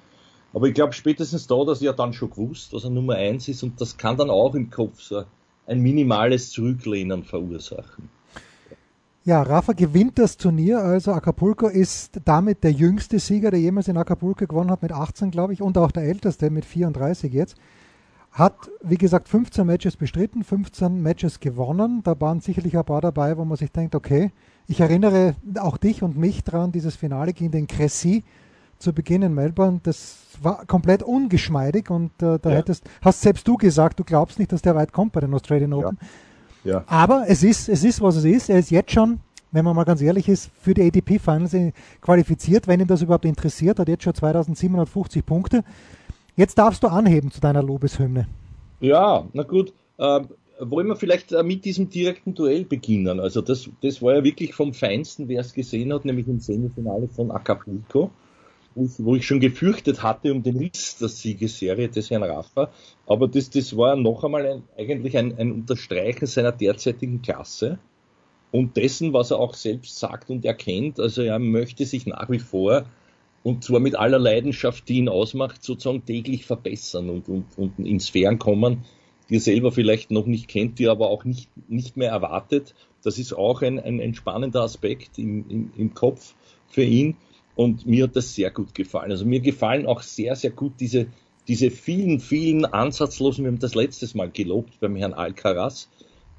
Aber 0.53 0.67
ich 0.67 0.73
glaube 0.73 0.94
spätestens 0.94 1.47
da, 1.47 1.63
dass 1.63 1.81
er 1.81 1.94
dann 1.94 2.13
schon 2.13 2.29
gewusst, 2.29 2.73
dass 2.73 2.83
er 2.83 2.89
Nummer 2.89 3.15
eins 3.15 3.47
ist 3.47 3.63
und 3.63 3.79
das 3.79 3.97
kann 3.97 4.17
dann 4.17 4.29
auch 4.29 4.55
im 4.55 4.69
Kopf 4.69 5.00
so 5.01 5.23
ein 5.67 5.79
minimales 5.79 6.51
Zurücklehnen 6.51 7.23
verursachen. 7.23 8.09
Ja, 9.25 9.41
Rafa 9.41 9.71
gewinnt 9.71 10.19
das 10.19 10.35
Turnier, 10.35 10.79
also 10.79 11.13
Acapulco 11.13 11.67
ist 11.67 12.19
damit 12.25 12.63
der 12.63 12.71
jüngste 12.71 13.19
Sieger, 13.19 13.51
der 13.51 13.59
jemals 13.61 13.88
in 13.88 13.95
Acapulco 13.95 14.45
gewonnen 14.45 14.69
hat, 14.69 14.81
mit 14.81 14.91
18, 14.91 15.31
glaube 15.31 15.53
ich, 15.53 15.61
und 15.61 15.77
auch 15.77 15.91
der 15.91 16.03
älteste 16.03 16.50
mit 16.50 16.65
34 16.65 17.31
jetzt. 17.31 17.55
Hat, 18.33 18.56
wie 18.81 18.97
gesagt, 18.97 19.30
15 19.30 19.65
Matches 19.65 19.95
bestritten, 19.95 20.44
15 20.44 21.01
Matches 21.01 21.39
gewonnen. 21.39 22.01
Da 22.03 22.19
waren 22.19 22.39
sicherlich 22.39 22.75
ein 22.75 22.83
paar 22.83 23.00
dabei, 23.00 23.38
wo 23.38 23.45
man 23.45 23.57
sich 23.57 23.71
denkt, 23.71 23.94
okay, 23.94 24.31
ich 24.68 24.80
erinnere 24.80 25.35
auch 25.59 25.77
dich 25.77 26.01
und 26.01 26.18
mich 26.18 26.44
dran, 26.44 26.71
dieses 26.71 26.95
Finale 26.95 27.33
gegen 27.33 27.51
den 27.51 27.68
Cressy 27.68 28.24
zu 28.80 28.91
Beginn 28.91 29.21
in 29.21 29.35
Melbourne. 29.35 29.81
Das 29.83 30.18
war 30.41 30.65
komplett 30.65 31.03
ungeschmeidig 31.03 31.89
und 31.89 32.12
äh, 32.24 32.39
da 32.39 32.50
ja. 32.50 32.56
hättest, 32.56 32.83
hast 33.01 33.21
selbst 33.21 33.47
du 33.47 33.56
gesagt, 33.56 34.00
du 34.00 34.03
glaubst 34.03 34.39
nicht, 34.39 34.51
dass 34.51 34.62
der 34.62 34.75
weit 34.75 34.91
kommt 34.91 35.13
bei 35.13 35.21
den 35.21 35.33
Australian 35.33 35.74
Open. 35.74 35.97
Ja. 36.63 36.71
ja. 36.71 36.83
Aber 36.88 37.25
es 37.27 37.44
ist, 37.44 37.69
es 37.69 37.83
ist, 37.83 38.01
was 38.01 38.15
es 38.15 38.25
ist. 38.25 38.50
Er 38.50 38.59
ist 38.59 38.71
jetzt 38.71 38.91
schon, 38.91 39.19
wenn 39.51 39.63
man 39.63 39.75
mal 39.75 39.83
ganz 39.83 40.01
ehrlich 40.01 40.27
ist, 40.27 40.50
für 40.59 40.74
die 40.74 40.81
ADP 40.81 41.19
Finals 41.19 41.56
qualifiziert, 42.01 42.68
wenn 42.68 42.79
ihn 42.79 42.88
das 42.88 43.01
überhaupt 43.01 43.25
interessiert, 43.25 43.79
hat 43.79 43.88
jetzt 43.88 44.03
schon 44.03 44.15
2750 44.15 45.25
Punkte. 45.25 45.63
Jetzt 46.36 46.58
darfst 46.58 46.84
du 46.84 46.88
anheben 46.88 47.32
zu 47.32 47.40
deiner 47.40 47.63
Lobeshymne. 47.63 48.28
Ja, 48.80 49.28
na 49.34 49.44
gut. 49.44 49.74
Äh, 49.98 50.22
wollen 50.60 50.88
wir 50.88 50.96
vielleicht 50.96 51.32
äh, 51.32 51.44
mit 51.44 51.66
diesem 51.66 51.90
direkten 51.90 52.34
Duell 52.34 52.66
beginnen? 52.66 53.20
Also 53.20 53.42
das, 53.42 53.70
das 53.82 54.02
war 54.02 54.16
ja 54.16 54.24
wirklich 54.24 54.54
vom 54.54 54.74
Feinsten, 54.74 55.28
wer 55.28 55.42
es 55.42 55.54
gesehen 55.54 55.94
hat, 55.94 56.06
nämlich 56.06 56.28
im 56.28 56.40
Semifinale 56.40 57.08
von 57.08 57.32
Acapulco 57.32 58.12
wo 58.75 59.16
ich 59.16 59.25
schon 59.25 59.40
gefürchtet 59.40 60.02
hatte 60.04 60.32
um 60.32 60.44
den 60.44 60.58
Riss 60.58 60.98
der 60.98 61.10
Siegesserie 61.10 61.90
des 61.90 62.10
Herrn 62.10 62.24
Rafa. 62.24 62.72
Aber 63.06 63.28
das, 63.28 63.50
das 63.50 63.75
war 63.78 63.96
noch 63.96 64.24
einmal 64.24 64.46
ein, 64.46 64.63
eigentlich 64.78 65.18
ein, 65.18 65.38
ein 65.38 65.52
Unterstreichen 65.52 66.25
seiner 66.25 66.52
derzeitigen 66.52 67.22
Klasse 67.22 67.80
und 68.52 68.78
dessen, 68.78 69.13
was 69.13 69.32
er 69.32 69.40
auch 69.40 69.54
selbst 69.54 69.98
sagt 70.00 70.30
und 70.30 70.46
erkennt. 70.46 71.00
Also 71.00 71.22
er 71.22 71.40
möchte 71.40 71.86
sich 71.86 72.06
nach 72.06 72.30
wie 72.30 72.40
vor 72.40 72.86
und 73.43 73.63
zwar 73.63 73.79
mit 73.79 73.95
aller 73.95 74.19
Leidenschaft, 74.19 74.88
die 74.88 74.97
ihn 74.97 75.09
ausmacht, 75.09 75.63
sozusagen 75.63 76.05
täglich 76.05 76.45
verbessern 76.45 77.09
und, 77.09 77.27
und, 77.27 77.45
und 77.57 77.79
in 77.85 78.00
Sphären 78.00 78.39
kommen, 78.39 78.85
die 79.29 79.35
er 79.35 79.41
selber 79.41 79.71
vielleicht 79.71 80.12
noch 80.12 80.25
nicht 80.25 80.47
kennt, 80.47 80.79
die 80.79 80.85
er 80.85 80.91
aber 80.91 81.09
auch 81.09 81.25
nicht, 81.25 81.50
nicht 81.69 81.97
mehr 81.97 82.12
erwartet. 82.12 82.73
Das 83.03 83.19
ist 83.19 83.33
auch 83.33 83.62
ein, 83.62 83.79
ein, 83.79 84.00
ein 84.00 84.15
spannender 84.15 84.62
Aspekt 84.62 85.19
im, 85.19 85.50
im, 85.50 85.71
im 85.75 85.93
Kopf 85.93 86.35
für 86.67 86.83
ihn. 86.83 87.17
Und 87.55 87.85
mir 87.85 88.05
hat 88.05 88.15
das 88.15 88.33
sehr 88.33 88.50
gut 88.50 88.73
gefallen. 88.73 89.12
Also 89.12 89.25
mir 89.25 89.41
gefallen 89.41 89.85
auch 89.85 90.01
sehr, 90.01 90.35
sehr 90.35 90.51
gut 90.51 90.73
diese, 90.79 91.07
diese 91.47 91.69
vielen, 91.69 92.19
vielen 92.19 92.65
ansatzlosen, 92.65 93.43
wir 93.43 93.51
haben 93.51 93.59
das 93.59 93.75
letztes 93.75 94.15
Mal 94.15 94.31
gelobt 94.31 94.79
beim 94.79 94.95
Herrn 94.95 95.13
Alcaraz, 95.13 95.89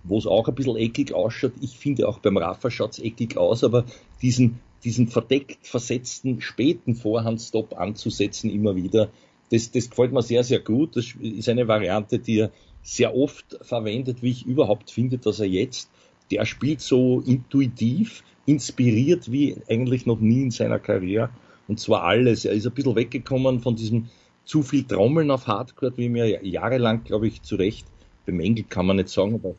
wo 0.02 0.18
es 0.18 0.26
auch 0.26 0.48
ein 0.48 0.54
bisschen 0.54 0.76
eckig 0.76 1.12
ausschaut. 1.12 1.52
Ich 1.60 1.78
finde 1.78 2.08
auch 2.08 2.18
beim 2.18 2.38
Rafa 2.38 2.70
schaut 2.70 2.92
es 2.92 2.98
eckig 2.98 3.36
aus, 3.36 3.62
aber 3.62 3.84
diesen, 4.22 4.58
diesen 4.84 5.08
verdeckt 5.08 5.66
versetzten 5.66 6.40
späten 6.40 6.94
Vorhandstop 6.94 7.78
anzusetzen 7.78 8.50
immer 8.50 8.76
wieder, 8.76 9.10
das, 9.50 9.70
das 9.70 9.90
gefällt 9.90 10.12
mir 10.12 10.22
sehr, 10.22 10.44
sehr 10.44 10.60
gut. 10.60 10.96
Das 10.96 11.14
ist 11.20 11.48
eine 11.48 11.68
Variante, 11.68 12.18
die 12.18 12.40
er 12.40 12.50
sehr 12.82 13.16
oft 13.16 13.58
verwendet, 13.62 14.22
wie 14.22 14.30
ich 14.30 14.46
überhaupt 14.46 14.90
finde, 14.90 15.18
dass 15.18 15.40
er 15.40 15.46
jetzt, 15.46 15.90
der 16.30 16.44
spielt 16.44 16.80
so 16.80 17.20
intuitiv, 17.20 18.24
inspiriert 18.46 19.30
wie 19.30 19.56
eigentlich 19.68 20.06
noch 20.06 20.20
nie 20.20 20.42
in 20.42 20.50
seiner 20.50 20.78
Karriere. 20.78 21.30
Und 21.68 21.80
zwar 21.80 22.02
alles. 22.02 22.44
Er 22.44 22.52
ist 22.52 22.66
ein 22.66 22.72
bisschen 22.72 22.96
weggekommen 22.96 23.60
von 23.60 23.76
diesem 23.76 24.08
zu 24.44 24.62
viel 24.62 24.84
Trommeln 24.84 25.30
auf 25.30 25.46
Hardcore, 25.46 25.96
wie 25.96 26.08
mir 26.10 26.44
jahrelang, 26.44 27.04
glaube 27.04 27.28
ich, 27.28 27.42
zu 27.42 27.56
Recht 27.56 27.86
bemängelt, 28.26 28.68
kann 28.68 28.86
man 28.86 28.96
nicht 28.96 29.08
sagen, 29.08 29.34
aber 29.34 29.54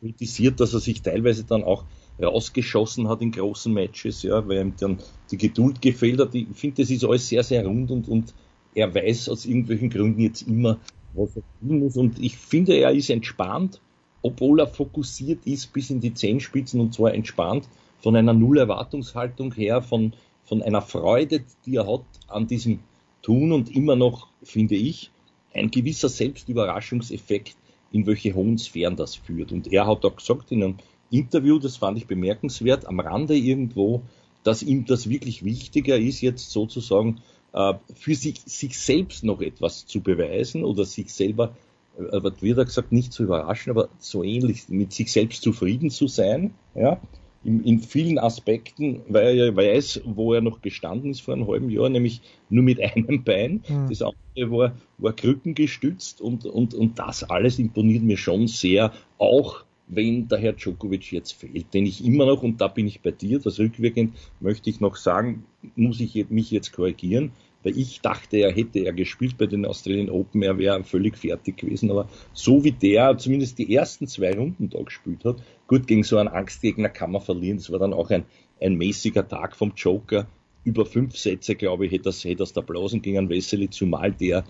kritisiert, 0.00 0.60
dass 0.60 0.74
er 0.74 0.80
sich 0.80 1.02
teilweise 1.02 1.44
dann 1.44 1.62
auch 1.62 1.84
rausgeschossen 2.20 3.08
hat 3.08 3.22
in 3.22 3.30
großen 3.30 3.72
Matches, 3.72 4.22
ja, 4.22 4.46
weil 4.48 4.60
ihm 4.60 4.74
dann 4.78 4.98
die 5.30 5.38
Geduld 5.38 5.80
gefehlt 5.80 6.20
hat. 6.20 6.34
Ich 6.34 6.46
finde, 6.54 6.82
das 6.82 6.90
ist 6.90 7.04
alles 7.04 7.28
sehr, 7.28 7.42
sehr 7.42 7.64
rund 7.64 7.90
und, 7.90 8.08
und 8.08 8.34
er 8.74 8.94
weiß 8.94 9.28
aus 9.28 9.46
irgendwelchen 9.46 9.90
Gründen 9.90 10.20
jetzt 10.20 10.42
immer, 10.42 10.78
was 11.14 11.36
er 11.36 11.42
tun 11.60 11.80
muss. 11.80 11.96
Und 11.96 12.18
ich 12.18 12.36
finde, 12.36 12.74
er 12.74 12.92
ist 12.92 13.10
entspannt, 13.10 13.80
obwohl 14.22 14.60
er 14.60 14.66
fokussiert 14.66 15.46
ist 15.46 15.72
bis 15.72 15.90
in 15.90 16.00
die 16.00 16.14
Zehenspitzen 16.14 16.80
und 16.80 16.94
zwar 16.94 17.14
entspannt 17.14 17.68
von 18.00 18.16
einer 18.16 18.34
Null-Erwartungshaltung 18.34 19.54
her, 19.54 19.82
von, 19.82 20.12
von 20.44 20.62
einer 20.62 20.82
Freude, 20.82 21.44
die 21.66 21.76
er 21.76 21.86
hat 21.86 22.04
an 22.28 22.46
diesem 22.46 22.80
Tun 23.22 23.52
und 23.52 23.74
immer 23.74 23.96
noch, 23.96 24.28
finde 24.42 24.76
ich, 24.76 25.10
ein 25.52 25.70
gewisser 25.70 26.08
Selbstüberraschungseffekt, 26.08 27.56
in 27.90 28.06
welche 28.06 28.34
hohen 28.34 28.58
Sphären 28.58 28.96
das 28.96 29.14
führt. 29.16 29.50
Und 29.50 29.72
er 29.72 29.86
hat 29.86 30.04
auch 30.04 30.16
gesagt 30.16 30.52
in 30.52 30.62
einem 30.62 30.74
Interview, 31.10 31.58
das 31.58 31.76
fand 31.76 31.98
ich 31.98 32.06
bemerkenswert, 32.06 32.86
am 32.86 33.00
Rande 33.00 33.36
irgendwo, 33.36 34.02
dass 34.42 34.62
ihm 34.62 34.84
das 34.84 35.08
wirklich 35.08 35.44
wichtiger 35.44 35.98
ist, 35.98 36.20
jetzt 36.20 36.50
sozusagen 36.50 37.20
äh, 37.52 37.74
für 37.94 38.14
sich, 38.14 38.40
sich 38.40 38.78
selbst 38.78 39.24
noch 39.24 39.40
etwas 39.40 39.86
zu 39.86 40.00
beweisen 40.00 40.64
oder 40.64 40.84
sich 40.84 41.12
selber, 41.12 41.56
äh, 41.98 42.22
wird 42.22 42.42
er 42.42 42.64
gesagt, 42.64 42.92
nicht 42.92 43.12
zu 43.12 43.24
überraschen, 43.24 43.70
aber 43.70 43.88
so 43.98 44.22
ähnlich 44.22 44.68
mit 44.68 44.92
sich 44.92 45.12
selbst 45.12 45.42
zufrieden 45.42 45.90
zu 45.90 46.06
sein, 46.06 46.54
ja, 46.74 47.00
in, 47.44 47.62
in 47.64 47.80
vielen 47.80 48.18
Aspekten, 48.18 49.02
weil 49.08 49.38
er 49.38 49.46
ja 49.46 49.56
weiß, 49.56 50.02
wo 50.04 50.34
er 50.34 50.40
noch 50.40 50.60
gestanden 50.60 51.10
ist 51.10 51.20
vor 51.20 51.34
einem 51.34 51.46
halben 51.46 51.70
Jahr, 51.70 51.88
nämlich 51.88 52.20
nur 52.50 52.64
mit 52.64 52.80
einem 52.96 53.24
Bein. 53.24 53.62
Mhm. 53.68 53.88
Das 53.88 54.02
andere 54.02 54.50
war, 54.50 54.76
war 54.98 55.12
krückengestützt 55.12 56.20
und, 56.20 56.44
und, 56.44 56.74
und 56.74 56.98
das 56.98 57.24
alles 57.24 57.58
imponiert 57.58 58.02
mir 58.02 58.16
schon 58.16 58.48
sehr, 58.48 58.92
auch 59.18 59.64
wenn 59.88 60.28
der 60.28 60.38
Herr 60.38 60.52
Djokovic 60.52 61.12
jetzt 61.12 61.32
fehlt, 61.32 61.72
den 61.72 61.86
ich 61.86 62.04
immer 62.04 62.26
noch, 62.26 62.42
und 62.42 62.60
da 62.60 62.68
bin 62.68 62.86
ich 62.86 63.00
bei 63.00 63.10
dir, 63.10 63.38
das 63.38 63.58
rückwirkend 63.58 64.16
möchte 64.40 64.70
ich 64.70 64.80
noch 64.80 64.96
sagen, 64.96 65.44
muss 65.76 66.00
ich 66.00 66.28
mich 66.30 66.50
jetzt 66.50 66.72
korrigieren, 66.72 67.32
weil 67.62 67.76
ich 67.76 68.00
dachte, 68.00 68.36
er 68.36 68.52
hätte 68.52 68.80
er 68.80 68.92
gespielt 68.92 69.36
bei 69.38 69.46
den 69.46 69.64
Australian 69.64 70.10
Open, 70.10 70.42
er 70.42 70.58
wäre 70.58 70.84
völlig 70.84 71.16
fertig 71.16 71.56
gewesen, 71.56 71.90
aber 71.90 72.08
so 72.32 72.62
wie 72.64 72.72
der 72.72 73.18
zumindest 73.18 73.58
die 73.58 73.74
ersten 73.74 74.06
zwei 74.06 74.32
Runden 74.32 74.68
da 74.68 74.80
gespielt 74.82 75.24
hat, 75.24 75.42
gut, 75.66 75.86
gegen 75.86 76.04
so 76.04 76.18
einen 76.18 76.28
Angstgegner 76.28 76.88
kann 76.88 77.10
man 77.10 77.22
verlieren, 77.22 77.56
das 77.56 77.70
war 77.70 77.78
dann 77.78 77.94
auch 77.94 78.10
ein, 78.10 78.24
ein 78.60 78.74
mäßiger 78.74 79.26
Tag 79.26 79.56
vom 79.56 79.72
Joker, 79.74 80.28
über 80.64 80.84
fünf 80.84 81.16
Sätze, 81.16 81.54
glaube 81.54 81.86
ich, 81.86 81.92
hätte 81.92 82.10
hätte 82.10 82.36
das 82.36 82.52
der 82.52 82.62
Blasen 82.62 83.00
gegen 83.00 83.18
einen 83.18 83.30
Wesley, 83.30 83.70
zumal 83.70 84.12
der 84.12 84.44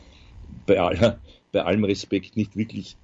bei, 0.67 0.81
aller, 0.81 1.21
bei 1.53 1.63
allem 1.63 1.85
Respekt 1.85 2.37
nicht 2.37 2.57
wirklich 2.57 2.97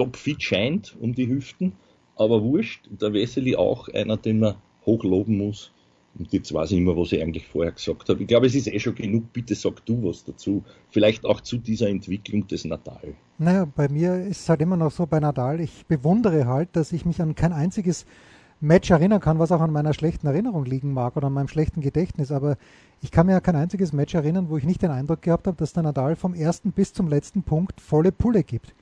topfit 0.00 0.42
scheint 0.42 0.96
um 0.98 1.14
die 1.14 1.28
Hüften, 1.28 1.74
aber 2.16 2.42
wurscht, 2.42 2.88
der 2.90 3.12
Wesley 3.12 3.54
auch 3.54 3.88
einer, 3.88 4.16
den 4.16 4.40
man 4.40 4.54
hochloben 4.86 5.36
muss. 5.36 5.72
Und 6.18 6.32
jetzt 6.32 6.52
weiß 6.54 6.72
ich 6.72 6.80
mehr, 6.80 6.96
was 6.96 7.12
ich 7.12 7.22
eigentlich 7.22 7.46
vorher 7.46 7.72
gesagt 7.72 8.08
habe. 8.08 8.22
Ich 8.22 8.26
glaube, 8.26 8.46
es 8.46 8.54
ist 8.54 8.66
eh 8.66 8.80
schon 8.80 8.94
genug. 8.94 9.32
Bitte 9.34 9.54
sag 9.54 9.84
du 9.84 10.02
was 10.02 10.24
dazu. 10.24 10.64
Vielleicht 10.88 11.24
auch 11.26 11.42
zu 11.42 11.58
dieser 11.58 11.88
Entwicklung 11.88 12.46
des 12.46 12.64
Natal. 12.64 13.14
Naja, 13.38 13.66
bei 13.66 13.88
mir 13.88 14.14
ist 14.16 14.40
es 14.40 14.48
halt 14.48 14.62
immer 14.62 14.76
noch 14.78 14.90
so 14.90 15.06
bei 15.06 15.20
Natal. 15.20 15.60
Ich 15.60 15.86
bewundere 15.86 16.46
halt, 16.46 16.70
dass 16.72 16.92
ich 16.92 17.04
mich 17.04 17.20
an 17.20 17.34
kein 17.34 17.52
einziges 17.52 18.06
Match 18.58 18.90
erinnern 18.90 19.20
kann, 19.20 19.38
was 19.38 19.52
auch 19.52 19.60
an 19.60 19.70
meiner 19.70 19.92
schlechten 19.92 20.26
Erinnerung 20.26 20.64
liegen 20.64 20.94
mag 20.94 21.16
oder 21.16 21.26
an 21.26 21.34
meinem 21.34 21.48
schlechten 21.48 21.82
Gedächtnis. 21.82 22.32
Aber 22.32 22.56
ich 23.02 23.10
kann 23.10 23.26
mir 23.26 23.32
ja 23.32 23.40
kein 23.40 23.56
einziges 23.56 23.92
Match 23.92 24.14
erinnern, 24.14 24.48
wo 24.48 24.56
ich 24.56 24.64
nicht 24.64 24.82
den 24.82 24.90
Eindruck 24.90 25.22
gehabt 25.22 25.46
habe, 25.46 25.58
dass 25.58 25.74
der 25.74 25.82
Nadal 25.82 26.16
vom 26.16 26.34
ersten 26.34 26.72
bis 26.72 26.94
zum 26.94 27.06
letzten 27.06 27.42
Punkt 27.42 27.82
volle 27.82 28.12
Pulle 28.12 28.42
gibt. 28.44 28.74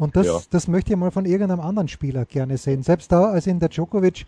Und 0.00 0.16
das, 0.16 0.26
ja. 0.26 0.40
das 0.48 0.66
möchte 0.66 0.94
ich 0.94 0.98
mal 0.98 1.10
von 1.10 1.26
irgendeinem 1.26 1.60
anderen 1.60 1.88
Spieler 1.88 2.24
gerne 2.24 2.56
sehen. 2.56 2.82
Selbst 2.82 3.12
da, 3.12 3.32
als 3.32 3.46
in 3.46 3.60
der 3.60 3.68
Djokovic 3.68 4.24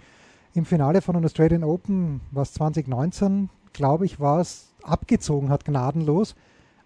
im 0.53 0.67
Finale 0.67 1.01
von 1.01 1.15
den 1.15 1.25
Australian 1.25 1.65
Open, 1.65 2.21
was 2.31 2.53
2019, 2.53 3.49
glaube 3.73 4.05
ich, 4.05 4.21
war 4.21 4.41
es, 4.41 4.75
abgezogen 4.83 5.49
hat, 5.49 5.65
gnadenlos. 5.65 6.35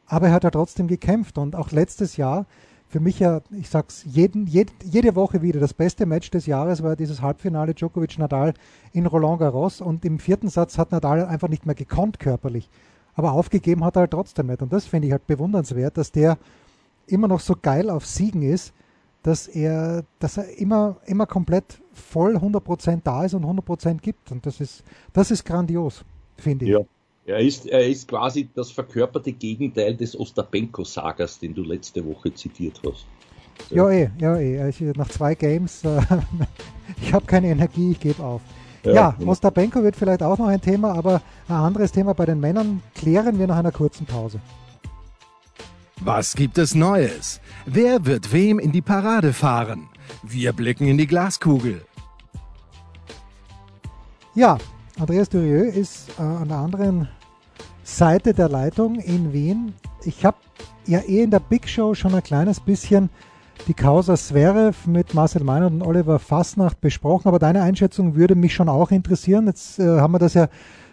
Aber 0.06 0.28
er 0.28 0.34
hat 0.34 0.44
ja 0.44 0.50
trotzdem 0.50 0.86
gekämpft. 0.86 1.36
Und 1.36 1.56
auch 1.56 1.72
letztes 1.72 2.16
Jahr, 2.16 2.46
für 2.86 3.00
mich 3.00 3.18
ja, 3.18 3.40
ich 3.50 3.68
sag's 3.68 4.04
jeden, 4.06 4.46
jed, 4.46 4.70
jede 4.84 5.16
Woche 5.16 5.42
wieder, 5.42 5.58
das 5.58 5.74
beste 5.74 6.06
Match 6.06 6.30
des 6.30 6.46
Jahres 6.46 6.84
war 6.84 6.94
dieses 6.94 7.20
Halbfinale 7.20 7.74
Djokovic-Nadal 7.74 8.54
in 8.92 9.06
Roland 9.06 9.40
Garros. 9.40 9.80
Und 9.80 10.04
im 10.04 10.20
vierten 10.20 10.48
Satz 10.48 10.78
hat 10.78 10.92
Nadal 10.92 11.26
einfach 11.26 11.48
nicht 11.48 11.66
mehr 11.66 11.74
gekonnt 11.74 12.20
körperlich. 12.20 12.70
Aber 13.14 13.32
aufgegeben 13.32 13.82
hat 13.82 13.96
er 13.96 14.02
halt 14.02 14.12
trotzdem 14.12 14.46
nicht. 14.46 14.62
Und 14.62 14.72
das 14.72 14.86
finde 14.86 15.08
ich 15.08 15.12
halt 15.12 15.26
bewundernswert, 15.26 15.98
dass 15.98 16.12
der 16.12 16.38
immer 17.06 17.28
noch 17.28 17.40
so 17.40 17.54
geil 17.60 17.90
auf 17.90 18.06
Siegen 18.06 18.42
ist, 18.42 18.72
dass 19.22 19.48
er, 19.48 20.04
dass 20.20 20.36
er 20.36 20.56
immer, 20.58 20.98
immer 21.06 21.26
komplett 21.26 21.80
voll 21.92 22.36
100% 22.36 23.00
da 23.02 23.24
ist 23.24 23.34
und 23.34 23.44
100% 23.44 24.00
gibt. 24.00 24.30
Und 24.30 24.46
das 24.46 24.60
ist, 24.60 24.84
das 25.12 25.30
ist 25.30 25.44
grandios, 25.44 26.04
finde 26.36 26.64
ich. 26.64 26.70
Ja. 26.70 26.80
Er 27.26 27.40
ist, 27.40 27.66
er 27.66 27.84
ist 27.84 28.06
quasi 28.06 28.48
das 28.54 28.70
verkörperte 28.70 29.32
Gegenteil 29.32 29.96
des 29.96 30.18
Ostapenko-Sagas, 30.18 31.40
den 31.40 31.54
du 31.54 31.64
letzte 31.64 32.06
Woche 32.06 32.32
zitiert 32.32 32.80
hast. 32.86 33.04
So. 33.68 33.74
Ja, 33.74 33.90
eh, 33.90 34.10
ja, 34.18 34.36
eh. 34.36 34.68
Ich, 34.68 34.80
nach 34.80 35.08
zwei 35.08 35.34
Games, 35.34 35.82
äh, 35.84 36.00
ich 37.02 37.12
habe 37.12 37.26
keine 37.26 37.48
Energie, 37.48 37.92
ich 37.92 38.00
gebe 38.00 38.22
auf. 38.22 38.42
Ja, 38.84 38.92
ja 38.92 39.10
genau. 39.18 39.32
Ostapenko 39.32 39.82
wird 39.82 39.96
vielleicht 39.96 40.22
auch 40.22 40.38
noch 40.38 40.46
ein 40.46 40.60
Thema, 40.60 40.94
aber 40.94 41.20
ein 41.48 41.56
anderes 41.56 41.90
Thema 41.90 42.12
bei 42.12 42.26
den 42.26 42.38
Männern 42.38 42.80
klären 42.94 43.40
wir 43.40 43.48
nach 43.48 43.56
einer 43.56 43.72
kurzen 43.72 44.06
Pause. 44.06 44.38
Was 46.02 46.36
gibt 46.36 46.58
es 46.58 46.74
Neues? 46.74 47.40
Wer 47.64 48.04
wird 48.04 48.32
wem 48.32 48.58
in 48.58 48.70
die 48.70 48.82
Parade 48.82 49.32
fahren? 49.32 49.88
Wir 50.22 50.52
blicken 50.52 50.86
in 50.86 50.98
die 50.98 51.06
Glaskugel. 51.06 51.84
Ja, 54.34 54.58
Andreas 55.00 55.30
Durieux 55.30 55.74
ist 55.74 56.10
äh, 56.18 56.22
an 56.22 56.48
der 56.48 56.58
anderen 56.58 57.08
Seite 57.82 58.34
der 58.34 58.50
Leitung 58.50 59.00
in 59.00 59.32
Wien. 59.32 59.72
Ich 60.04 60.24
habe 60.24 60.36
ja 60.86 61.00
eh 61.00 61.22
in 61.22 61.30
der 61.30 61.40
Big 61.40 61.66
Show 61.66 61.94
schon 61.94 62.14
ein 62.14 62.22
kleines 62.22 62.60
bisschen 62.60 63.08
die 63.66 63.74
Causa 63.74 64.16
Zverev 64.16 64.86
mit 64.86 65.14
Marcel 65.14 65.44
Meinert 65.44 65.72
und 65.72 65.82
Oliver 65.82 66.18
Fassnacht 66.18 66.80
besprochen, 66.82 67.26
aber 67.26 67.38
deine 67.38 67.62
Einschätzung 67.62 68.14
würde 68.16 68.34
mich 68.34 68.54
schon 68.54 68.68
auch 68.68 68.90
interessieren. 68.90 69.46
Jetzt 69.46 69.78
äh, 69.78 69.98
haben 69.98 70.12
wir 70.12 70.18
das 70.18 70.34
ja, 70.34 70.48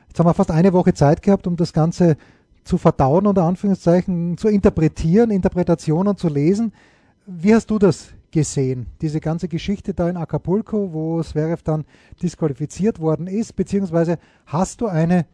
jetzt 0.08 0.18
haben 0.18 0.28
wir 0.28 0.34
fast 0.34 0.50
eine 0.50 0.72
Woche 0.72 0.94
Zeit 0.94 1.22
gehabt, 1.22 1.46
um 1.46 1.58
das 1.58 1.74
Ganze 1.74 2.16
zu 2.64 2.78
verdauen, 2.78 3.28
unter 3.28 3.44
Anführungszeichen, 3.44 4.38
zu 4.38 4.48
interpretieren, 4.48 5.32
Interpretationen 5.32 6.18
zu 6.18 6.30
lesen. 6.30 6.74
Wie 7.26 7.54
hast 7.54 7.70
du 7.70 7.80
das 7.80 8.14
gesehen, 8.34 8.88
diese 9.02 9.22
ganze 9.22 9.48
Geschichte 9.48 9.94
da 9.94 10.10
in 10.10 10.18
Acapulco, 10.18 10.92
wo 10.92 11.22
Zverev 11.22 11.62
dann 11.64 11.86
disqualifiziert 12.22 13.00
worden 13.00 13.28
ist, 13.28 13.56
beziehungsweise 13.56 14.18
hast 14.46 14.82
du 14.82 14.88
eine 14.88 15.26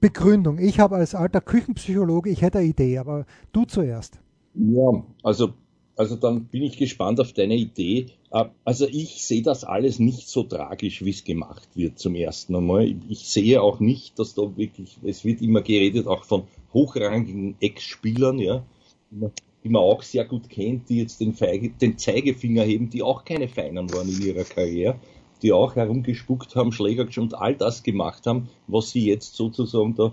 Begründung? 0.00 0.58
Ich 0.58 0.80
habe 0.80 0.96
als 0.96 1.14
alter 1.14 1.40
Küchenpsychologe, 1.40 2.30
ich 2.30 2.42
hätte 2.42 2.58
eine 2.58 2.68
Idee, 2.68 2.98
aber 2.98 3.26
du 3.52 3.64
zuerst. 3.66 4.18
Ja, 4.54 5.04
also, 5.22 5.52
also 5.96 6.16
dann 6.16 6.46
bin 6.46 6.62
ich 6.62 6.78
gespannt 6.78 7.20
auf 7.20 7.32
deine 7.32 7.56
Idee. 7.56 8.06
Äh, 8.32 8.46
also 8.64 8.86
ich 8.88 9.24
sehe 9.24 9.42
das 9.42 9.62
alles 9.62 9.98
nicht 9.98 10.28
so 10.28 10.42
tragisch, 10.42 11.04
wie 11.04 11.10
es 11.10 11.24
gemacht 11.24 11.68
wird 11.74 11.98
zum 11.98 12.14
ersten 12.14 12.64
Mal. 12.64 12.96
Ich 13.08 13.28
sehe 13.28 13.62
auch 13.62 13.80
nicht, 13.80 14.18
dass 14.18 14.34
da 14.34 14.56
wirklich, 14.56 14.98
es 15.04 15.24
wird 15.24 15.42
immer 15.42 15.60
geredet, 15.60 16.06
auch 16.06 16.24
von 16.24 16.44
hochrangigen 16.72 17.56
Ex-Spielern, 17.60 18.38
ja, 18.38 18.64
die 19.10 19.68
man 19.68 19.82
auch 19.82 20.02
sehr 20.02 20.24
gut 20.24 20.48
kennt, 20.48 20.88
die 20.88 20.98
jetzt 20.98 21.20
den, 21.20 21.34
Feige, 21.34 21.70
den 21.70 21.98
Zeigefinger 21.98 22.62
heben, 22.62 22.90
die 22.90 23.02
auch 23.02 23.24
keine 23.24 23.48
Feinen 23.48 23.92
waren 23.92 24.08
in 24.08 24.22
ihrer 24.22 24.44
Karriere, 24.44 24.98
die 25.42 25.52
auch 25.52 25.76
herumgespuckt 25.76 26.54
haben, 26.54 26.72
Schläger 26.72 27.06
und 27.20 27.34
all 27.34 27.54
das 27.54 27.82
gemacht 27.82 28.26
haben, 28.26 28.48
was 28.66 28.90
sie 28.90 29.06
jetzt 29.06 29.34
sozusagen 29.34 29.94
da 29.94 30.12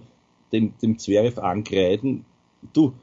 dem, 0.52 0.74
dem 0.82 0.98
Zverev 0.98 1.40
angreifen. 1.40 2.26
Du, 2.74 2.94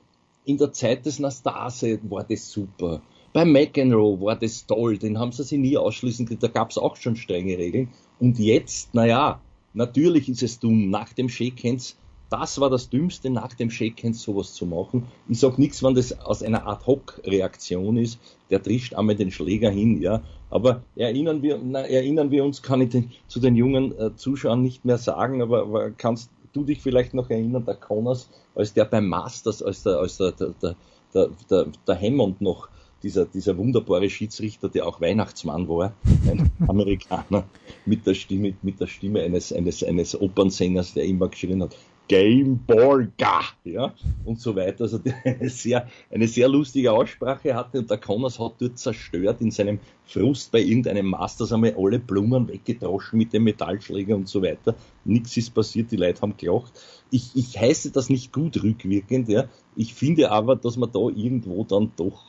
in 0.44 0.58
der 0.58 0.73
Zeit 0.73 1.06
des 1.06 1.18
Nastase 1.18 2.00
war 2.02 2.25
das 2.25 2.50
super. 2.50 3.02
Bei 3.32 3.44
McEnroe 3.44 4.20
war 4.20 4.37
das 4.37 4.66
toll, 4.66 4.99
den 4.99 5.18
haben 5.18 5.32
sie 5.32 5.42
sich 5.42 5.58
nie 5.58 5.76
ausschließen 5.76 6.26
können, 6.26 6.40
da 6.40 6.49
gab 6.49 6.70
es 6.70 6.78
auch 6.78 6.96
schon 6.96 7.16
strenge 7.16 7.58
Regeln. 7.58 7.88
Und 8.20 8.38
jetzt, 8.38 8.94
naja, 8.94 9.40
natürlich 9.73 10.28
ist 10.28 10.42
es 10.42 10.61
dumm, 10.61 10.90
nach 10.90 11.12
dem 11.12 11.28
Shakehands 11.28 11.96
das 12.40 12.60
war 12.60 12.70
das 12.70 12.88
Dümmste, 12.88 13.30
nach 13.30 13.54
dem 13.54 13.70
Shakehands 13.70 14.22
sowas 14.22 14.54
zu 14.54 14.66
machen. 14.66 15.06
Ich 15.28 15.40
sage 15.40 15.60
nichts, 15.60 15.82
wenn 15.82 15.94
das 15.94 16.18
aus 16.20 16.42
einer 16.42 16.66
Ad-Hoc-Reaktion 16.66 17.96
ist. 17.96 18.18
Der 18.50 18.62
trischt 18.62 18.94
einmal 18.94 19.16
den 19.16 19.30
Schläger 19.30 19.70
hin, 19.70 20.00
ja. 20.00 20.22
Aber 20.50 20.82
erinnern 20.96 21.42
wir, 21.42 21.60
na, 21.62 21.80
erinnern 21.80 22.30
wir 22.30 22.44
uns, 22.44 22.62
kann 22.62 22.80
ich 22.80 22.90
den, 22.90 23.10
zu 23.26 23.40
den 23.40 23.56
jungen 23.56 23.98
äh, 23.98 24.14
Zuschauern 24.14 24.62
nicht 24.62 24.84
mehr 24.84 24.98
sagen, 24.98 25.42
aber, 25.42 25.62
aber, 25.62 25.90
kannst 25.90 26.30
du 26.52 26.64
dich 26.64 26.80
vielleicht 26.80 27.14
noch 27.14 27.30
erinnern, 27.30 27.64
der 27.64 27.74
Connors, 27.74 28.28
als 28.54 28.72
der 28.72 28.84
beim 28.84 29.08
Masters, 29.08 29.62
als 29.62 29.82
der, 29.82 29.98
als 29.98 30.18
der, 30.18 30.32
der, 30.32 30.76
der, 31.12 31.30
der, 31.50 31.66
der 31.86 32.00
Hammond 32.00 32.40
noch 32.40 32.68
dieser, 33.02 33.26
dieser 33.26 33.56
wunderbare 33.58 34.08
Schiedsrichter, 34.08 34.68
der 34.68 34.86
auch 34.86 35.00
Weihnachtsmann 35.00 35.68
war, 35.68 35.92
ein 36.28 36.50
Amerikaner 36.68 37.44
mit 37.84 38.06
der 38.06 38.14
Stimme, 38.14 38.54
mit 38.62 38.80
der 38.80 38.86
Stimme 38.86 39.22
eines, 39.22 39.52
eines, 39.52 39.84
eines 39.84 40.20
Opernsängers, 40.20 40.94
der 40.94 41.04
immer 41.04 41.28
geschrien 41.28 41.62
hat, 41.62 41.76
Game 42.06 42.58
Borga, 42.66 43.40
ja, 43.64 43.94
und 44.25 44.38
so 44.38 44.54
weiter. 44.54 44.84
Also 44.84 45.00
eine 45.25 45.49
sehr, 45.49 45.88
eine 46.11 46.28
sehr 46.28 46.49
lustige 46.49 46.92
Aussprache 46.92 47.54
hatte 47.54 47.78
und 47.78 47.90
der 47.90 47.99
Connors 47.99 48.38
hat 48.38 48.54
dort 48.58 48.78
zerstört 48.78 49.40
in 49.40 49.50
seinem 49.50 49.78
Frust 50.04 50.52
bei 50.52 50.61
irgendeinem 50.61 51.06
Masters 51.06 51.52
einmal 51.52 51.75
alle 51.78 51.99
Blumen 51.99 52.46
weggedroschen 52.49 53.18
mit 53.18 53.32
dem 53.32 53.44
Metallschläger 53.44 54.14
und 54.16 54.28
so 54.28 54.42
weiter. 54.42 54.75
Nichts 55.04 55.37
ist 55.38 55.54
passiert, 55.54 55.90
die 55.90 55.96
Leute 55.96 56.20
haben 56.20 56.37
gelacht. 56.37 56.73
Ich, 57.11 57.30
ich 57.34 57.58
heiße 57.58 57.90
das 57.90 58.11
nicht 58.11 58.32
gut 58.32 58.62
rückwirkend, 58.62 59.28
ja. 59.28 59.49
Ich 59.75 59.94
finde 59.94 60.30
aber, 60.30 60.56
dass 60.56 60.76
man 60.76 60.92
da 60.92 61.00
irgendwo 61.00 61.64
dann 61.64 61.92
doch, 61.96 62.25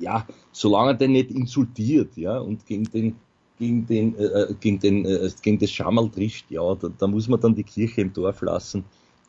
ja, 0.00 0.26
solange 0.52 0.96
den 0.96 1.12
nicht 1.12 1.32
insultiert, 1.32 2.16
ja, 2.16 2.38
und 2.38 2.66
gegen 2.66 2.84
den 2.84 3.16
gegen 3.62 3.86
den, 3.86 4.16
äh, 4.16 4.24
äh, 4.24 4.54
gegen 4.58 4.80
den, 4.80 5.06
äh, 5.06 5.30
gegen 5.40 5.60
das 5.60 5.70
Schammerl 5.70 6.10
trischt, 6.10 6.46
ja, 6.50 6.74
da, 6.74 6.88
da, 6.98 7.06
muss 7.06 7.28
man 7.28 7.40
dann 7.40 7.54
die 7.54 7.62
Kirche 7.62 8.00
im 8.00 8.12
Dorf 8.12 8.42
lassen, 8.42 8.84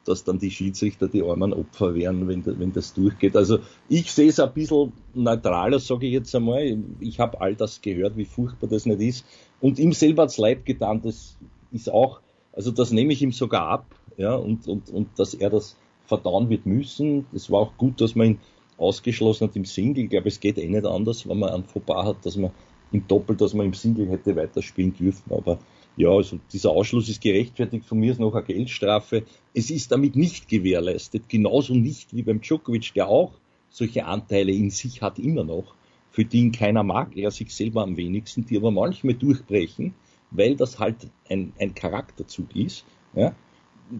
dass 0.05 0.23
dann 0.23 0.39
die 0.39 0.49
Schiedsrichter 0.49 1.07
die 1.07 1.21
armen 1.21 1.53
Opfer 1.53 1.93
werden, 1.93 2.27
wenn, 2.27 2.43
wenn 2.43 2.73
das 2.73 2.95
durchgeht. 2.95 3.35
Also 3.35 3.59
ich 3.89 4.11
sehe 4.11 4.29
es 4.29 4.39
ein 4.39 4.51
bisschen 4.51 4.91
neutraler, 5.13 5.77
sage 5.77 6.07
ich 6.07 6.13
jetzt 6.13 6.35
einmal. 6.35 6.79
Ich 6.99 7.19
habe 7.19 7.39
all 7.41 7.55
das 7.55 7.79
gehört, 7.79 8.17
wie 8.17 8.25
furchtbar 8.25 8.67
das 8.67 8.87
nicht 8.87 9.01
ist. 9.01 9.25
Und 9.61 9.77
ihm 9.77 9.93
selber 9.93 10.23
hat's 10.23 10.39
leid 10.39 10.65
getan, 10.65 11.01
das 11.03 11.37
ist 11.71 11.91
auch, 11.91 12.19
also 12.53 12.71
das 12.71 12.91
nehme 12.91 13.13
ich 13.13 13.21
ihm 13.21 13.31
sogar 13.31 13.67
ab, 13.67 13.85
ja, 14.17 14.33
und, 14.33 14.67
und, 14.67 14.89
und 14.89 15.09
dass 15.17 15.35
er 15.35 15.51
das 15.51 15.77
verdauen 16.07 16.49
wird 16.49 16.65
müssen. 16.65 17.27
Es 17.33 17.51
war 17.51 17.59
auch 17.59 17.77
gut, 17.77 18.01
dass 18.01 18.15
man 18.15 18.27
ihn 18.27 18.39
ausgeschlossen 18.79 19.47
hat 19.47 19.55
im 19.55 19.65
Single. 19.65 20.05
Ich 20.05 20.09
glaube, 20.09 20.27
es 20.27 20.39
geht 20.39 20.57
eh 20.57 20.67
nicht 20.67 20.85
anders, 20.87 21.29
wenn 21.29 21.37
man 21.37 21.49
einen 21.49 21.65
Fauxpas 21.65 22.05
hat, 22.07 22.25
dass 22.25 22.35
man 22.35 22.51
im 22.93 23.07
Doppel, 23.07 23.35
dass 23.35 23.53
man 23.53 23.65
im 23.65 23.73
Single 23.73 24.07
hätte 24.09 24.35
weiterspielen 24.35 24.93
dürfen. 24.93 25.31
Aber 25.31 25.59
ja, 25.97 26.09
also 26.09 26.39
dieser 26.51 26.71
Ausschluss 26.71 27.09
ist 27.09 27.21
gerechtfertigt. 27.21 27.85
Von 27.85 27.99
mir 27.99 28.11
ist 28.11 28.19
noch 28.19 28.33
eine 28.33 28.45
Geldstrafe. 28.45 29.23
Es 29.53 29.69
ist 29.69 29.91
damit 29.91 30.15
nicht 30.15 30.47
gewährleistet. 30.47 31.27
Genauso 31.27 31.73
nicht 31.73 32.15
wie 32.15 32.23
beim 32.23 32.41
Djokovic, 32.41 32.93
der 32.93 33.07
auch 33.07 33.33
solche 33.69 34.05
Anteile 34.05 34.51
in 34.51 34.69
sich 34.69 35.01
hat 35.01 35.19
immer 35.19 35.43
noch, 35.43 35.75
für 36.11 36.23
die 36.23 36.41
ihn 36.41 36.51
keiner 36.51 36.83
mag, 36.83 37.17
er 37.17 37.31
sich 37.31 37.53
selber 37.53 37.81
am 37.81 37.97
wenigsten, 37.97 38.45
die 38.45 38.55
aber 38.55 38.69
manchmal 38.69 39.15
durchbrechen, 39.15 39.95
weil 40.29 40.55
das 40.55 40.77
halt 40.77 41.09
ein, 41.27 41.53
ein 41.59 41.73
Charakterzug 41.73 42.55
ist. 42.55 42.85
Ja? 43.15 43.35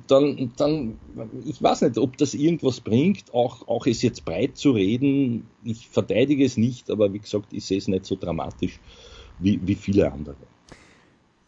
Dann, 0.08 0.52
dann, 0.58 1.00
ich 1.46 1.62
weiß 1.62 1.82
nicht, 1.82 1.98
ob 1.98 2.18
das 2.18 2.34
irgendwas 2.34 2.80
bringt, 2.80 3.34
auch, 3.34 3.68
auch 3.68 3.86
es 3.86 4.02
jetzt 4.02 4.26
breit 4.26 4.58
zu 4.58 4.72
reden. 4.72 5.46
Ich 5.64 5.88
verteidige 5.88 6.46
es 6.46 6.58
nicht, 6.58 6.90
aber 6.90 7.14
wie 7.14 7.20
gesagt, 7.20 7.52
ich 7.52 7.66
sehe 7.66 7.78
es 7.78 7.88
nicht 7.88 8.06
so 8.06 8.16
dramatisch 8.16 8.80
wie, 9.40 9.60
wie 9.66 9.76
viele 9.76 10.12
andere. 10.12 10.36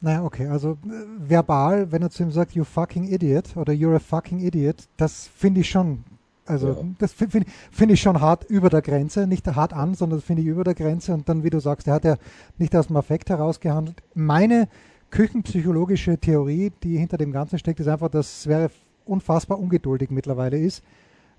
Naja, 0.01 0.23
okay, 0.23 0.47
also 0.47 0.71
äh, 0.71 1.29
verbal, 1.29 1.91
wenn 1.91 2.01
er 2.01 2.09
zu 2.09 2.23
ihm 2.23 2.31
sagt, 2.31 2.53
you 2.53 2.63
fucking 2.63 3.07
idiot 3.07 3.55
oder 3.55 3.73
you're 3.73 3.95
a 3.95 3.99
fucking 3.99 4.39
idiot, 4.39 4.83
das 4.97 5.27
finde 5.35 5.61
ich 5.61 5.69
schon, 5.69 6.03
also 6.45 6.67
ja. 6.67 6.77
das 6.99 7.13
finde 7.13 7.45
find 7.71 7.91
ich 7.91 8.01
schon 8.01 8.21
hart 8.21 8.43
über 8.49 8.69
der 8.69 8.81
Grenze, 8.81 9.25
nicht 9.25 9.47
hart 9.47 9.73
an, 9.73 9.95
sondern 9.95 10.19
das 10.19 10.25
finde 10.25 10.43
ich 10.43 10.47
über 10.47 10.63
der 10.63 10.75
Grenze 10.75 11.13
und 11.13 11.27
dann, 11.27 11.43
wie 11.43 11.49
du 11.49 11.59
sagst, 11.59 11.87
er 11.87 11.95
hat 11.95 12.05
ja 12.05 12.17
nicht 12.57 12.75
aus 12.75 12.87
dem 12.87 12.97
Affekt 12.97 13.29
herausgehandelt. 13.29 14.03
Meine 14.13 14.67
küchenpsychologische 15.15 16.17
Theorie, 16.17 16.73
die 16.83 16.97
hinter 16.97 17.17
dem 17.17 17.31
Ganzen 17.31 17.57
steckt, 17.57 17.79
ist 17.79 17.87
einfach, 17.87 18.09
dass 18.09 18.41
Zverev 18.41 18.73
unfassbar 19.05 19.57
ungeduldig 19.57 20.09
mittlerweile 20.09 20.57
ist, 20.57 20.83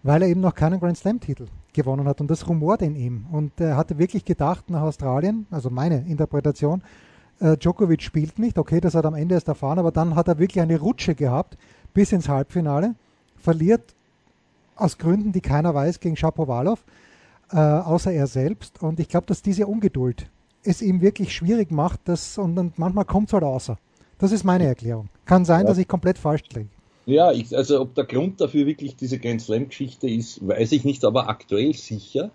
weil 0.03 0.23
er 0.23 0.29
eben 0.29 0.41
noch 0.41 0.55
keinen 0.55 0.81
Grand 0.81 0.97
Slam-Titel 0.97 1.45
gewonnen 1.75 2.09
hat 2.09 2.23
und 2.23 2.31
das 2.31 2.49
rumort 2.49 2.81
in 2.81 2.97
ihm. 2.97 3.27
Und 3.31 3.61
er 3.61 3.77
hatte 3.77 3.99
wirklich 3.99 4.25
gedacht 4.25 4.71
nach 4.71 4.81
Australien, 4.81 5.47
also 5.51 5.69
meine 5.69 6.09
Interpretation, 6.09 6.83
äh, 7.39 7.59
Djokovic 7.59 8.01
spielt 8.01 8.39
nicht, 8.39 8.57
okay, 8.57 8.81
das 8.81 8.95
hat 8.95 9.05
am 9.05 9.15
Ende 9.15 9.35
erst 9.35 9.49
erfahren, 9.49 9.79
aber 9.79 9.93
dann 9.93 10.15
hat 10.15 10.29
er 10.29 10.39
wirklich 10.39 10.63
eine 10.63 10.81
Rutsche 10.81 11.15
gehabt 11.15 11.59
bis 11.93 12.13
ins 12.13 12.31
Halbfinale, 12.31 12.95
verliert 13.37 13.95
aus 14.75 14.97
Gründen, 14.97 15.33
die 15.33 15.43
keiner 15.43 15.75
weiß, 15.75 16.01
gegen 16.01 16.17
Shapovalov, 16.17 16.83
äh, 17.53 17.59
außer 17.59 18.11
er 18.11 18.27
selbst. 18.27 18.83
Und 18.83 19.01
ich 19.01 19.09
glaube, 19.11 19.27
dass 19.27 19.43
diese 19.43 19.67
Ungeduld 19.67 20.31
es 20.67 20.83
ihm 20.83 21.01
wirklich 21.01 21.35
schwierig 21.35 21.71
macht, 21.71 22.01
das, 22.05 22.39
und, 22.39 22.59
und 22.59 22.79
manchmal 22.79 23.05
kommt 23.05 23.29
es 23.29 23.33
halt 23.33 23.45
außer. 23.45 23.79
Das 24.19 24.33
ist 24.33 24.45
meine 24.45 24.67
Erklärung. 24.67 25.09
Kann 25.25 25.45
sein, 25.45 25.63
ja. 25.63 25.67
dass 25.67 25.79
ich 25.79 25.89
komplett 25.89 26.19
falsch 26.19 26.43
liege. 26.55 26.69
Ja, 27.07 27.31
ich, 27.31 27.57
also 27.57 27.81
ob 27.83 27.95
der 27.95 28.05
Grund 28.05 28.41
dafür 28.41 28.67
wirklich 28.67 28.97
diese 28.97 29.19
Grand 29.19 29.41
Slam-Geschichte 29.41 30.09
ist, 30.09 30.47
weiß 30.47 30.73
ich 30.73 30.85
nicht, 30.85 31.05
aber 31.05 31.29
aktuell 31.29 31.73
sicher. 31.75 32.31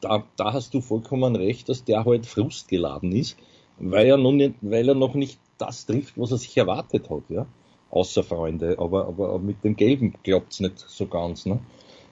Da, 0.00 0.24
da 0.36 0.52
hast 0.52 0.72
du 0.72 0.80
vollkommen 0.80 1.36
recht, 1.36 1.68
dass 1.68 1.84
der 1.84 2.04
halt 2.04 2.26
frustgeladen 2.26 3.12
ist, 3.12 3.36
weil 3.78 4.06
er, 4.06 4.16
noch 4.16 4.32
nicht, 4.32 4.54
weil 4.62 4.88
er 4.88 4.94
noch 4.94 5.14
nicht 5.14 5.38
das 5.58 5.86
trifft, 5.86 6.18
was 6.18 6.30
er 6.30 6.38
sich 6.38 6.56
erwartet 6.56 7.10
hat, 7.10 7.22
ja. 7.28 7.46
Außer 7.90 8.22
Freunde, 8.22 8.76
aber, 8.78 9.06
aber 9.06 9.38
mit 9.38 9.62
dem 9.64 9.76
Gelben 9.76 10.14
klappt 10.22 10.52
es 10.52 10.60
nicht 10.60 10.78
so 10.78 11.06
ganz. 11.06 11.46
Ne? 11.46 11.60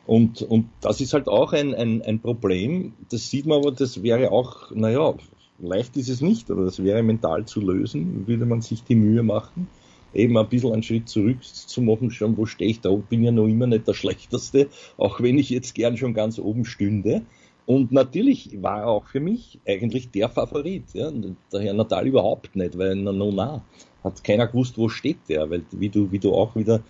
Und, 0.07 0.42
und 0.42 0.68
das 0.81 1.00
ist 1.00 1.14
halt 1.14 1.29
auch 1.29 1.53
ein, 1.53 1.74
ein, 1.74 2.03
ein 2.03 2.20
Problem. 2.20 2.94
Das 3.11 3.31
sieht 3.31 3.46
man 3.46 3.59
aber, 3.59 3.72
das 3.72 4.03
wäre 4.03 4.31
auch, 4.31 4.70
naja, 4.72 5.14
leicht 5.59 5.97
ist 5.97 6.09
es 6.09 6.21
nicht, 6.21 6.51
aber 6.51 6.64
das 6.64 6.83
wäre 6.83 7.03
mental 7.03 7.45
zu 7.47 7.61
lösen, 7.61 8.27
würde 8.27 8.47
man 8.47 8.61
sich 8.61 8.83
die 8.85 8.95
Mühe 8.95 9.23
machen, 9.23 9.69
eben 10.12 10.37
ein 10.37 10.49
bisschen 10.49 10.73
einen 10.73 10.83
Schritt 10.83 11.09
zurück 11.09 11.38
zu 11.43 11.83
machen, 11.83 12.11
schon 12.11 12.37
wo 12.37 12.47
stehe 12.47 12.71
ich 12.71 12.81
da, 12.81 12.90
bin 12.90 13.23
ja 13.23 13.33
noch 13.33 13.47
immer 13.47 13.67
nicht 13.67 13.87
der 13.87 13.95
Schlechteste, 13.95 14.69
auch 14.97 15.21
wenn 15.21 15.38
ich 15.38 15.51
jetzt 15.51 15.75
gern 15.75 15.97
schon 15.97 16.14
ganz 16.14 16.38
oben 16.38 16.64
stünde. 16.64 17.23
Und 17.67 17.93
natürlich 17.93 18.62
war 18.62 18.81
er 18.81 18.88
auch 18.88 19.07
für 19.07 19.21
mich 19.21 19.59
eigentlich 19.67 20.11
der 20.11 20.29
Favorit. 20.29 20.85
Ja? 20.93 21.11
Der 21.11 21.61
Herr 21.62 21.73
Natal 21.73 22.07
überhaupt 22.07 22.55
nicht, 22.57 22.77
weil 22.77 22.95
na, 22.95 23.11
no, 23.11 23.33
na, 23.33 23.64
hat 24.03 24.23
keiner 24.23 24.47
gewusst, 24.47 24.77
wo 24.77 24.90
steht 24.90 25.17
der, 25.31 25.49
weil 25.49 25.62
wie 25.71 25.88
du, 25.88 26.12
wie 26.12 26.19
du 26.19 26.35
auch 26.35 26.55
wieder 26.57 26.83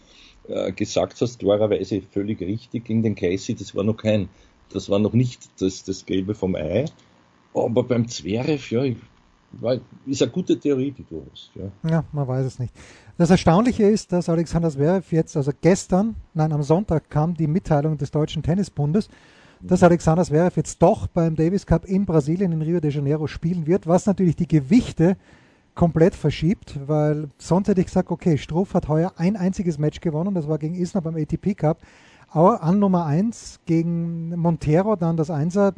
äh, 0.48 0.72
gesagt 0.72 1.20
hast, 1.20 1.38
klarerweise 1.38 2.02
völlig 2.02 2.40
richtig 2.40 2.86
gegen 2.86 3.04
den 3.04 3.14
Casey, 3.14 3.54
das 3.54 3.74
war 3.76 3.84
noch 3.84 3.96
kein, 3.96 4.28
das 4.72 4.90
war 4.90 4.98
noch 4.98 5.12
nicht 5.12 5.48
das, 5.60 5.84
das 5.84 6.06
Gelbe 6.06 6.34
vom 6.34 6.56
Ei. 6.56 6.86
Aber 7.54 7.84
beim 7.84 8.08
Zverev, 8.08 8.70
ja, 8.70 8.82
ist 10.06 10.22
eine 10.22 10.32
gute 10.32 10.58
Theorie, 10.58 10.90
die 10.90 11.04
du 11.08 11.24
hast. 11.30 11.50
Ja. 11.54 11.90
ja, 11.90 12.04
man 12.12 12.26
weiß 12.26 12.46
es 12.46 12.58
nicht. 12.58 12.74
Das 13.16 13.30
Erstaunliche 13.30 13.84
ist, 13.84 14.12
dass 14.12 14.28
Alexander 14.28 14.70
Zverev 14.70 15.14
jetzt, 15.14 15.36
also 15.36 15.52
gestern, 15.60 16.16
nein, 16.34 16.52
am 16.52 16.62
Sonntag 16.62 17.08
kam 17.10 17.34
die 17.34 17.46
Mitteilung 17.46 17.96
des 17.96 18.10
Deutschen 18.10 18.42
Tennisbundes, 18.42 19.08
dass 19.60 19.82
Alexander 19.82 20.24
Zverev 20.24 20.56
jetzt 20.56 20.82
doch 20.82 21.06
beim 21.06 21.36
Davis 21.36 21.64
Cup 21.64 21.86
in 21.86 22.04
Brasilien 22.04 22.52
in 22.52 22.62
Rio 22.62 22.80
de 22.80 22.90
Janeiro 22.90 23.26
spielen 23.26 23.66
wird, 23.66 23.86
was 23.86 24.06
natürlich 24.06 24.36
die 24.36 24.48
Gewichte 24.48 25.16
komplett 25.74 26.14
verschiebt, 26.14 26.78
weil 26.86 27.28
sonst 27.38 27.68
hätte 27.68 27.80
ich 27.80 27.86
gesagt, 27.86 28.10
okay, 28.10 28.38
Struff 28.38 28.74
hat 28.74 28.88
heuer 28.88 29.12
ein 29.16 29.36
einziges 29.36 29.78
Match 29.78 30.00
gewonnen, 30.00 30.34
das 30.34 30.48
war 30.48 30.58
gegen 30.58 30.74
Isner 30.74 31.00
beim 31.00 31.16
ATP 31.16 31.54
Cup 31.54 31.78
an 32.34 32.80
Nummer 32.80 33.06
1 33.06 33.60
gegen 33.64 34.34
Montero, 34.36 34.96
dann 34.96 35.16
das 35.16 35.30
Einser 35.30 35.72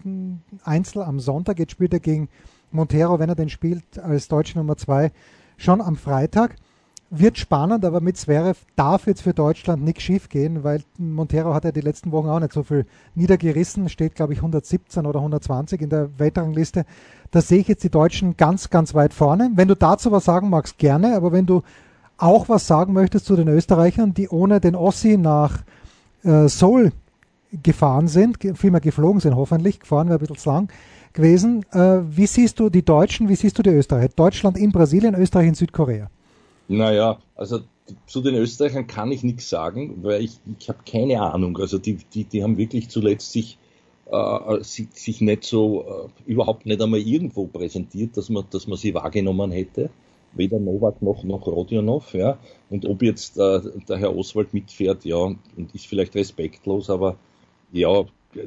Einzel 0.64 1.02
am 1.02 1.20
Sonntag. 1.20 1.58
Jetzt 1.58 1.72
spielt 1.72 1.92
er 1.92 2.00
gegen 2.00 2.28
Montero, 2.70 3.18
wenn 3.18 3.28
er 3.28 3.34
den 3.34 3.50
spielt, 3.50 3.98
als 3.98 4.28
deutsche 4.28 4.58
Nummer 4.58 4.76
2 4.76 5.12
schon 5.58 5.82
am 5.82 5.96
Freitag. 5.96 6.56
Wird 7.10 7.38
spannend, 7.38 7.84
aber 7.84 8.00
mit 8.00 8.16
Zverev 8.16 8.58
darf 8.74 9.06
jetzt 9.06 9.20
für 9.22 9.34
Deutschland 9.34 9.84
nichts 9.84 10.02
schief 10.02 10.28
gehen, 10.28 10.64
weil 10.64 10.82
Montero 10.98 11.54
hat 11.54 11.64
ja 11.64 11.70
die 11.70 11.80
letzten 11.80 12.10
Wochen 12.10 12.28
auch 12.28 12.40
nicht 12.40 12.52
so 12.52 12.64
viel 12.64 12.84
niedergerissen, 13.14 13.88
steht 13.88 14.16
glaube 14.16 14.32
ich 14.32 14.40
117 14.40 15.06
oder 15.06 15.20
120 15.20 15.82
in 15.82 15.90
der 15.90 16.18
Weltrangliste. 16.18 16.84
Da 17.30 17.42
sehe 17.42 17.60
ich 17.60 17.68
jetzt 17.68 17.84
die 17.84 17.90
Deutschen 17.90 18.36
ganz, 18.36 18.70
ganz 18.70 18.94
weit 18.94 19.14
vorne. 19.14 19.52
Wenn 19.54 19.68
du 19.68 19.76
dazu 19.76 20.10
was 20.10 20.24
sagen 20.24 20.50
magst, 20.50 20.78
gerne, 20.78 21.16
aber 21.16 21.30
wenn 21.30 21.46
du 21.46 21.62
auch 22.16 22.48
was 22.48 22.66
sagen 22.66 22.92
möchtest 22.92 23.26
zu 23.26 23.36
den 23.36 23.48
Österreichern, 23.48 24.14
die 24.14 24.28
ohne 24.28 24.58
den 24.58 24.74
Ossi 24.74 25.16
nach 25.16 25.62
äh, 26.24 26.48
Seoul 26.48 26.92
gefahren 27.62 28.08
sind, 28.08 28.38
vielmehr 28.54 28.80
geflogen 28.80 29.20
sind 29.20 29.36
hoffentlich, 29.36 29.80
gefahren 29.80 30.08
wäre 30.08 30.18
ein 30.18 30.20
bisschen 30.20 30.36
zu 30.36 30.50
lang 30.50 30.72
gewesen. 31.12 31.64
Äh, 31.72 32.00
wie 32.08 32.26
siehst 32.26 32.60
du 32.60 32.68
die 32.68 32.84
Deutschen, 32.84 33.28
wie 33.28 33.36
siehst 33.36 33.58
du 33.58 33.62
die 33.62 33.70
Österreicher? 33.70 34.10
Deutschland 34.14 34.58
in 34.58 34.72
Brasilien, 34.72 35.14
Österreich 35.14 35.48
in 35.48 35.54
Südkorea? 35.54 36.10
Naja, 36.68 37.18
also 37.34 37.60
zu 38.06 38.20
den 38.20 38.34
Österreichern 38.34 38.86
kann 38.86 39.12
ich 39.12 39.22
nichts 39.22 39.48
sagen, 39.48 40.02
weil 40.02 40.22
ich, 40.22 40.38
ich 40.58 40.68
habe 40.68 40.78
keine 40.90 41.20
Ahnung. 41.20 41.56
Also 41.58 41.78
die, 41.78 41.98
die, 42.12 42.24
die 42.24 42.42
haben 42.42 42.58
wirklich 42.58 42.88
zuletzt 42.88 43.32
sich, 43.32 43.58
äh, 44.10 44.62
sich, 44.62 44.88
sich 44.92 45.20
nicht 45.20 45.44
so, 45.44 46.10
äh, 46.26 46.30
überhaupt 46.30 46.66
nicht 46.66 46.82
einmal 46.82 47.00
irgendwo 47.00 47.46
präsentiert, 47.46 48.16
dass 48.16 48.28
man, 48.28 48.44
dass 48.50 48.66
man 48.66 48.76
sie 48.76 48.94
wahrgenommen 48.94 49.52
hätte 49.52 49.90
weder 50.36 50.58
Novak 50.58 51.02
noch, 51.02 51.24
noch 51.24 51.46
Rodionov, 51.46 52.14
ja. 52.14 52.38
Und 52.70 52.86
ob 52.86 53.02
jetzt 53.02 53.38
äh, 53.38 53.60
der 53.88 53.98
Herr 53.98 54.16
Oswald 54.16 54.54
mitfährt, 54.54 55.04
ja, 55.04 55.16
und 55.16 55.74
ist 55.74 55.86
vielleicht 55.86 56.14
respektlos, 56.14 56.90
aber 56.90 57.16
ja, 57.72 58.04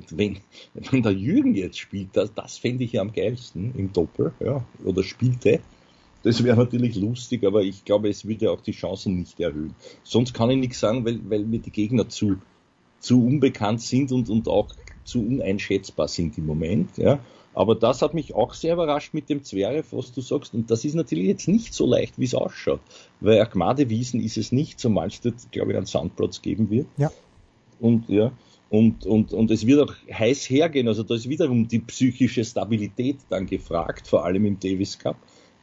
wenn, 0.10 0.38
wenn 0.73 1.04
der 1.04 1.13
Jürgen 1.13 1.56
jetzt 1.56 1.80
spielt, 1.80 2.10
das, 2.13 2.34
das 2.34 2.58
fände 2.58 2.84
ich 2.84 2.93
ja 2.93 3.02
am 3.02 3.12
geilsten 3.12 3.73
im 3.75 3.91
Doppel, 3.93 4.34
ja, 4.39 4.63
oder 4.84 5.04
spielte. 5.04 5.60
Das 6.23 6.43
wäre 6.43 6.58
natürlich 6.58 6.95
lustig, 6.95 7.45
aber 7.45 7.62
ich 7.62 7.86
glaube, 7.86 8.10
es 8.10 8.28
würde 8.28 8.52
auch 8.52 8.62
die 8.62 8.73
Chancen 8.73 9.17
nicht 9.17 9.39
erhöhen. 9.39 9.73
Sonst 10.04 10.34
kann 10.34 10.49
ich 10.49 10.58
nichts 10.58 10.80
sagen, 10.80 11.06
weil, 11.06 11.19
weil 11.30 11.45
mir 11.45 11.60
die 11.60 11.71
Gegner 11.71 12.10
zu, 12.10 12.38
zu 12.99 13.25
unbekannt 13.25 13.82
sind 13.82 14.12
und, 14.12 14.30
und 14.30 14.47
auch 14.49 14.67
zu 15.06 15.25
uneinschätzbar 15.25 16.10
sind 16.10 16.38
im 16.38 16.45
Moment. 16.45 16.97
Ja. 16.97 17.19
Aber 17.53 17.75
das 17.75 18.01
hat 18.01 18.13
mich 18.13 18.35
auch 18.35 18.53
sehr 18.53 18.73
überrascht 18.73 19.13
mit 19.13 19.29
dem 19.29 19.43
Zverev, 19.43 19.95
was 19.95 20.12
du 20.12 20.21
sagst. 20.21 20.53
Und 20.53 20.69
das 20.69 20.85
ist 20.85 20.93
natürlich 20.93 21.25
jetzt 21.25 21.47
nicht 21.47 21.73
so 21.73 21.85
leicht, 21.85 22.19
wie 22.19 22.25
es 22.25 22.35
ausschaut. 22.35 22.79
Weil 23.19 23.41
Agmade 23.41 23.89
Wiesen 23.89 24.21
ist 24.21 24.38
es 24.38 24.51
nicht, 24.51 24.79
zumal 24.79 25.07
es 25.07 25.21
dort, 25.21 25.51
glaube 25.51 25.71
ich, 25.71 25.77
einen 25.77 25.85
Sandplatz 25.85 26.41
geben 26.41 26.69
wird. 26.69 26.88
Ja. 26.97 27.12
Und 27.79 28.07
ja, 28.07 28.31
und, 28.69 29.05
und, 29.05 29.33
und 29.33 29.51
es 29.51 29.65
wird 29.65 29.81
auch 29.81 29.93
heiß 30.12 30.49
hergehen. 30.49 30.88
Also 30.88 31.03
da 31.03 31.15
ist 31.15 31.27
wiederum 31.27 31.67
die 31.67 31.79
psychische 31.79 32.45
Stabilität 32.45 33.17
dann 33.29 33.47
gefragt, 33.47 34.07
vor 34.07 34.25
allem 34.25 34.45
im 34.45 34.59
Davis 34.59 34.97
Cup. 34.99 35.17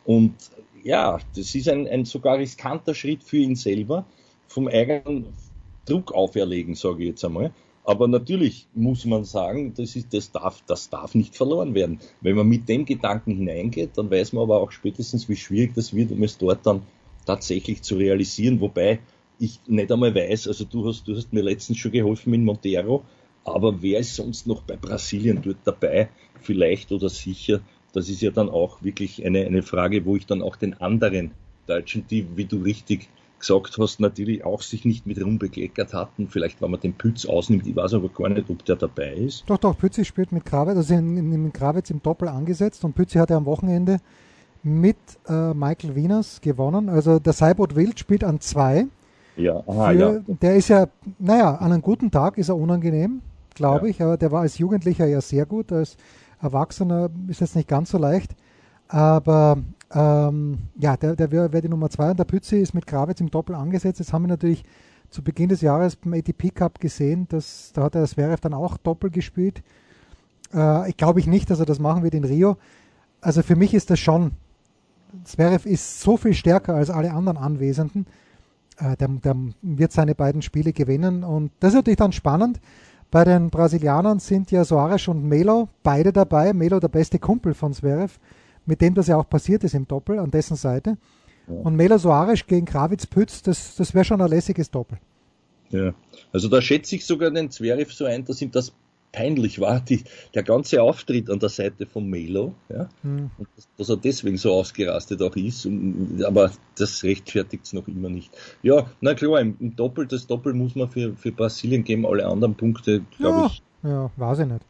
Und 0.04 0.34
ja, 0.82 1.18
das 1.34 1.54
ist 1.54 1.68
ein, 1.68 1.86
ein 1.86 2.04
sogar 2.04 2.38
riskanter 2.38 2.94
Schritt 2.94 3.22
für 3.22 3.38
ihn 3.38 3.54
selber, 3.54 4.06
vom 4.48 4.66
eigenen 4.68 5.26
Druck 5.84 6.12
auferlegen, 6.12 6.74
sage 6.74 7.04
ich 7.04 7.10
jetzt 7.10 7.24
einmal. 7.24 7.52
Aber 7.86 8.08
natürlich 8.08 8.66
muss 8.74 9.04
man 9.04 9.24
sagen, 9.24 9.72
das, 9.76 9.94
ist, 9.94 10.12
das, 10.12 10.32
darf, 10.32 10.60
das 10.66 10.90
darf 10.90 11.14
nicht 11.14 11.36
verloren 11.36 11.72
werden. 11.72 12.00
Wenn 12.20 12.34
man 12.34 12.48
mit 12.48 12.68
dem 12.68 12.84
Gedanken 12.84 13.36
hineingeht, 13.36 13.90
dann 13.94 14.10
weiß 14.10 14.32
man 14.32 14.42
aber 14.42 14.60
auch 14.60 14.72
spätestens, 14.72 15.28
wie 15.28 15.36
schwierig 15.36 15.74
das 15.74 15.94
wird, 15.94 16.10
um 16.10 16.20
es 16.24 16.36
dort 16.36 16.66
dann 16.66 16.82
tatsächlich 17.26 17.82
zu 17.82 17.94
realisieren. 17.94 18.60
Wobei 18.60 18.98
ich 19.38 19.60
nicht 19.68 19.92
einmal 19.92 20.12
weiß, 20.12 20.48
also 20.48 20.64
du 20.64 20.88
hast, 20.88 21.06
du 21.06 21.14
hast 21.14 21.32
mir 21.32 21.42
letztens 21.42 21.78
schon 21.78 21.92
geholfen 21.92 22.30
mit 22.32 22.40
Montero, 22.40 23.04
aber 23.44 23.80
wer 23.80 24.00
ist 24.00 24.16
sonst 24.16 24.48
noch 24.48 24.62
bei 24.62 24.76
Brasilien 24.76 25.40
dort 25.40 25.58
dabei? 25.62 26.08
Vielleicht 26.40 26.90
oder 26.90 27.08
sicher. 27.08 27.60
Das 27.92 28.08
ist 28.08 28.20
ja 28.20 28.32
dann 28.32 28.50
auch 28.50 28.82
wirklich 28.82 29.24
eine, 29.24 29.46
eine 29.46 29.62
Frage, 29.62 30.04
wo 30.04 30.16
ich 30.16 30.26
dann 30.26 30.42
auch 30.42 30.56
den 30.56 30.74
anderen 30.80 31.30
Deutschen, 31.68 32.04
die, 32.08 32.26
wie 32.36 32.46
du 32.46 32.62
richtig 32.62 33.08
gesagt 33.38 33.76
hast, 33.78 34.00
natürlich 34.00 34.44
auch 34.44 34.62
sich 34.62 34.84
nicht 34.84 35.06
mit 35.06 35.22
rumbekleckert 35.22 35.92
hatten. 35.94 36.28
Vielleicht, 36.28 36.60
wenn 36.62 36.70
man 36.70 36.80
den 36.80 36.94
Pütz 36.94 37.26
ausnimmt, 37.26 37.66
ich 37.66 37.76
weiß 37.76 37.94
aber 37.94 38.08
gar 38.08 38.28
nicht, 38.28 38.48
ob 38.50 38.64
der 38.64 38.76
dabei 38.76 39.12
ist. 39.14 39.44
Doch, 39.46 39.58
doch, 39.58 39.76
Pützi 39.76 40.04
spielt 40.04 40.32
mit 40.32 40.44
Krawitz, 40.44 40.76
also 40.76 40.94
in, 40.94 41.16
in, 41.16 41.32
in 41.32 41.52
Krawitz 41.52 41.90
im 41.90 42.02
Doppel 42.02 42.28
angesetzt 42.28 42.84
und 42.84 42.94
Pützi 42.94 43.18
hatte 43.18 43.34
am 43.34 43.44
Wochenende 43.46 43.98
mit 44.62 44.96
äh, 45.28 45.54
Michael 45.54 45.94
Wieners 45.94 46.40
gewonnen. 46.40 46.88
Also 46.88 47.18
der 47.18 47.32
Seibot 47.32 47.76
Wild 47.76 47.98
spielt 47.98 48.24
an 48.24 48.40
zwei. 48.40 48.86
Ja, 49.36 49.62
aha, 49.66 49.90
Für, 49.90 49.94
ja. 49.98 50.20
Der 50.40 50.56
ist 50.56 50.68
ja, 50.68 50.86
naja, 51.18 51.54
an 51.56 51.72
einem 51.72 51.82
guten 51.82 52.10
Tag 52.10 52.38
ist 52.38 52.48
er 52.48 52.56
unangenehm, 52.56 53.20
glaube 53.54 53.86
Ja. 53.86 53.90
ich, 53.90 54.02
aber 54.02 54.16
der 54.16 54.32
war 54.32 54.40
als 54.40 54.58
Jugendlicher 54.58 55.06
ja 55.06 55.20
sehr 55.20 55.46
gut. 55.46 55.70
Als 55.72 55.96
Erwachsener 56.40 57.10
ist 57.28 57.40
jetzt 57.40 57.54
nicht 57.54 57.68
ganz 57.68 57.90
so 57.90 57.98
leicht. 57.98 58.34
Aber 58.88 59.58
ähm, 59.94 60.58
ja, 60.78 60.96
der, 60.96 61.16
der 61.16 61.30
wäre 61.30 61.52
wär 61.52 61.62
die 61.62 61.68
Nummer 61.68 61.90
zwei 61.90 62.10
und 62.10 62.18
der 62.18 62.24
Pützi 62.24 62.58
ist 62.58 62.74
mit 62.74 62.86
Gravitz 62.86 63.20
im 63.20 63.30
Doppel 63.30 63.54
angesetzt. 63.54 63.98
Jetzt 63.98 64.12
haben 64.12 64.22
wir 64.22 64.28
natürlich 64.28 64.64
zu 65.10 65.22
Beginn 65.22 65.48
des 65.48 65.60
Jahres 65.60 65.96
beim 65.96 66.14
ATP 66.14 66.50
Cup 66.54 66.80
gesehen, 66.80 67.26
dass 67.28 67.72
da 67.72 67.84
hat 67.84 67.94
der 67.94 68.04
Zverev 68.06 68.40
dann 68.40 68.54
auch 68.54 68.76
Doppel 68.76 69.10
gespielt. 69.10 69.62
Äh, 70.52 70.90
ich 70.90 70.96
glaube 70.96 71.20
ich 71.20 71.26
nicht, 71.26 71.50
dass 71.50 71.60
er 71.60 71.66
das 71.66 71.78
machen 71.78 72.02
wird 72.02 72.14
in 72.14 72.24
Rio. 72.24 72.56
Also 73.20 73.42
für 73.42 73.56
mich 73.56 73.74
ist 73.74 73.90
das 73.90 73.98
schon, 73.98 74.32
Zverev 75.24 75.68
ist 75.68 76.00
so 76.00 76.16
viel 76.16 76.34
stärker 76.34 76.74
als 76.74 76.90
alle 76.90 77.12
anderen 77.12 77.38
Anwesenden. 77.38 78.06
Äh, 78.78 78.96
der, 78.96 79.08
der 79.08 79.36
wird 79.62 79.92
seine 79.92 80.14
beiden 80.14 80.42
Spiele 80.42 80.72
gewinnen 80.72 81.24
und 81.24 81.50
das 81.60 81.70
ist 81.70 81.76
natürlich 81.76 81.98
dann 81.98 82.12
spannend. 82.12 82.60
Bei 83.10 83.24
den 83.24 83.50
Brasilianern 83.50 84.18
sind 84.18 84.50
ja 84.50 84.64
Soares 84.64 85.06
und 85.08 85.24
Melo 85.24 85.68
beide 85.82 86.12
dabei. 86.12 86.52
Melo 86.52 86.80
der 86.80 86.88
beste 86.88 87.18
Kumpel 87.18 87.54
von 87.54 87.72
Zverev, 87.72 88.18
mit 88.66 88.80
dem 88.80 88.94
das 88.94 89.06
ja 89.06 89.16
auch 89.16 89.28
passiert 89.28 89.64
ist 89.64 89.74
im 89.74 89.86
Doppel, 89.88 90.18
an 90.18 90.30
dessen 90.30 90.56
Seite. 90.56 90.96
Und 91.46 91.76
Melo 91.76 91.96
Soares 91.96 92.44
gegen 92.46 92.66
Krawitz 92.66 93.06
Pütz, 93.06 93.40
das, 93.42 93.76
das 93.76 93.94
wäre 93.94 94.04
schon 94.04 94.20
ein 94.20 94.28
lässiges 94.28 94.70
Doppel. 94.70 94.98
Ja. 95.70 95.94
Also 96.32 96.48
da 96.48 96.60
schätze 96.60 96.96
ich 96.96 97.06
sogar 97.06 97.30
den 97.30 97.50
Zverev 97.50 97.92
so 97.92 98.04
ein, 98.04 98.24
dass 98.24 98.42
ihm 98.42 98.50
das 98.50 98.72
peinlich 99.12 99.60
war, 99.60 99.80
die, 99.80 100.02
der 100.34 100.42
ganze 100.42 100.82
Auftritt 100.82 101.30
an 101.30 101.38
der 101.38 101.48
Seite 101.48 101.86
von 101.86 102.08
Melo, 102.10 102.54
ja, 102.68 102.88
Hm. 103.02 103.30
und 103.38 103.48
dass, 103.56 103.68
dass 103.78 103.88
er 103.88 103.96
deswegen 103.96 104.36
so 104.36 104.52
ausgerastet 104.52 105.22
auch 105.22 105.34
ist, 105.36 105.64
und, 105.64 106.22
aber 106.24 106.50
das 106.76 107.02
rechtfertigt 107.02 107.64
es 107.64 107.72
noch 107.72 107.88
immer 107.88 108.10
nicht. 108.10 108.30
Ja, 108.62 108.90
na 109.00 109.14
klar, 109.14 109.40
im, 109.40 109.56
im 109.60 109.74
Doppel, 109.74 110.06
das 110.06 110.26
Doppel 110.26 110.52
muss 110.52 110.74
man 110.74 110.90
für, 110.90 111.14
für 111.16 111.32
Brasilien 111.32 111.82
geben, 111.84 112.04
alle 112.04 112.26
anderen 112.26 112.56
Punkte, 112.56 113.02
glaube 113.16 113.38
Ja, 113.38 113.46
ich. 113.46 113.62
ja, 113.84 114.10
weiß 114.16 114.40
ich 114.40 114.46
nicht. 114.46 114.66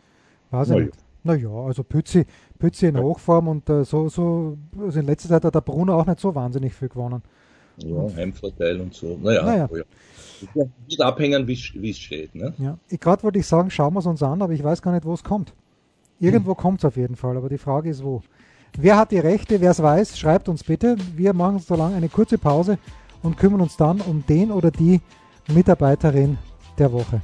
Weiß 0.51 0.71
ich 0.71 0.77
nicht. 0.77 1.06
Naja, 1.27 1.49
also 1.51 1.83
Pützi, 1.85 2.25
Pützi 2.59 2.87
in. 2.87 2.97
Hochform 2.99 3.49
und 3.49 3.69
äh, 3.69 3.85
so, 3.85 4.09
so, 4.09 4.57
also 4.81 5.01
in 5.01 5.07
letzter 5.07 5.29
Zeit 5.29 5.45
hat 5.45 5.55
der 5.55 5.61
Bruno 5.61 5.99
auch 5.99 6.07
nicht 6.07 6.21
so 6.21 6.35
wahnsinnig 6.35 6.73
viel 6.75 6.89
gewonnen. 6.89 7.23
Ja, 7.79 8.09
Heimvorteil 8.17 8.81
und 8.81 8.95
so. 8.95 9.19
Naja, 9.23 9.43
Naja. 9.45 9.69
oh 9.71 9.77
ja. 9.77 9.85
Wird 10.55 11.01
abhängen, 11.01 11.47
wie 11.47 11.91
es 11.91 11.99
steht. 11.99 12.35
Ne? 12.35 12.55
Ja. 12.59 12.79
Gerade 12.89 13.23
wollte 13.23 13.39
ich 13.39 13.47
sagen, 13.47 13.71
schauen 13.71 13.93
wir 13.95 14.01
es 14.01 14.07
uns 14.07 14.23
an, 14.23 14.41
aber 14.41 14.53
ich 14.53 14.63
weiß 14.65 14.81
gar 14.83 14.93
nicht, 14.93 15.05
wo 15.05 15.13
es 15.13 15.25
kommt. 15.25 15.53
Irgendwo 16.21 16.53
Hm. 16.53 16.57
kommt 16.57 16.79
es 16.81 16.85
auf 16.87 16.97
jeden 16.97 17.17
Fall, 17.17 17.37
aber 17.37 17.49
die 17.51 17.59
Frage 17.59 17.91
ist 17.91 18.03
wo. 18.03 18.23
Wer 18.79 18.97
hat 18.99 19.11
die 19.13 19.19
Rechte, 19.19 19.61
wer 19.61 19.71
es 19.73 19.83
weiß, 19.83 20.19
schreibt 20.19 20.49
uns 20.49 20.65
bitte. 20.65 20.97
Wir 21.15 21.33
machen 21.35 21.59
so 21.59 21.75
lange 21.77 21.97
eine 21.97 22.09
kurze 22.09 22.39
Pause 22.39 22.79
und 23.23 23.37
kümmern 23.37 23.61
uns 23.61 23.77
dann 23.77 24.01
um 24.01 24.25
den 24.27 24.51
oder 24.51 24.71
die 24.71 25.01
Mitarbeiterin 25.53 26.39
der 26.79 26.93
Woche. 26.93 27.21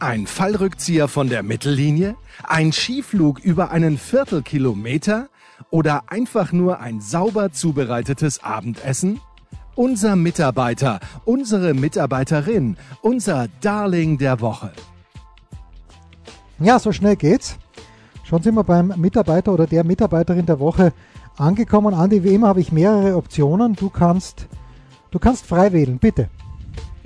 Ein 0.00 0.26
Fallrückzieher 0.26 1.08
von 1.08 1.28
der 1.28 1.42
Mittellinie? 1.42 2.16
Ein 2.42 2.72
Skiflug 2.72 3.38
über 3.38 3.70
einen 3.70 3.96
Viertelkilometer? 3.96 5.28
Oder 5.70 6.04
einfach 6.08 6.52
nur 6.52 6.80
ein 6.80 7.00
sauber 7.00 7.52
zubereitetes 7.52 8.42
Abendessen? 8.42 9.20
Unser 9.76 10.16
Mitarbeiter, 10.16 11.00
unsere 11.24 11.74
Mitarbeiterin, 11.74 12.76
unser 13.02 13.48
Darling 13.60 14.18
der 14.18 14.40
Woche. 14.40 14.72
Ja, 16.58 16.78
so 16.78 16.92
schnell 16.92 17.16
geht's. 17.16 17.56
Schon 18.24 18.42
sind 18.42 18.54
wir 18.54 18.64
beim 18.64 18.92
Mitarbeiter 18.96 19.52
oder 19.52 19.66
der 19.66 19.84
Mitarbeiterin 19.84 20.46
der 20.46 20.60
Woche 20.60 20.92
angekommen. 21.36 21.94
Andi, 21.94 22.22
wie 22.24 22.34
immer 22.34 22.48
habe 22.48 22.60
ich 22.60 22.72
mehrere 22.72 23.16
Optionen. 23.16 23.74
Du 23.74 23.90
kannst, 23.90 24.46
du 25.10 25.18
kannst 25.18 25.46
frei 25.46 25.72
wählen, 25.72 25.98
bitte. 25.98 26.30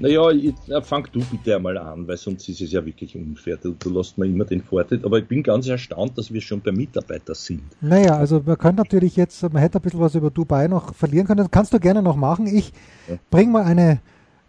Naja, 0.00 0.30
jetzt, 0.30 0.68
äh, 0.68 0.80
fang 0.80 1.08
du 1.12 1.20
bitte 1.24 1.56
einmal 1.56 1.76
an, 1.76 2.06
weil 2.06 2.16
sonst 2.16 2.48
ist 2.48 2.60
es 2.60 2.70
ja 2.70 2.84
wirklich 2.86 3.16
unfair. 3.16 3.56
Du, 3.60 3.72
du 3.76 3.90
lässt 3.90 4.16
mir 4.16 4.26
immer 4.26 4.44
den 4.44 4.62
Vortritt. 4.62 5.04
Aber 5.04 5.18
ich 5.18 5.26
bin 5.26 5.42
ganz 5.42 5.66
erstaunt, 5.66 6.16
dass 6.16 6.32
wir 6.32 6.40
schon 6.40 6.60
bei 6.60 6.70
Mitarbeiter 6.70 7.34
sind. 7.34 7.62
Naja, 7.80 8.16
also 8.16 8.40
man 8.46 8.56
könnte 8.56 8.80
natürlich 8.82 9.16
jetzt, 9.16 9.42
man 9.42 9.56
hätte 9.60 9.78
ein 9.78 9.82
bisschen 9.82 9.98
was 10.00 10.14
über 10.14 10.30
Dubai 10.30 10.68
noch 10.68 10.94
verlieren 10.94 11.26
können. 11.26 11.38
Das 11.38 11.50
kannst 11.50 11.72
du 11.72 11.80
gerne 11.80 12.00
noch 12.00 12.14
machen. 12.16 12.46
Ich 12.46 12.72
Ja. 13.08 13.16
bring 13.30 13.50
mal 13.50 13.64
eine 13.64 14.00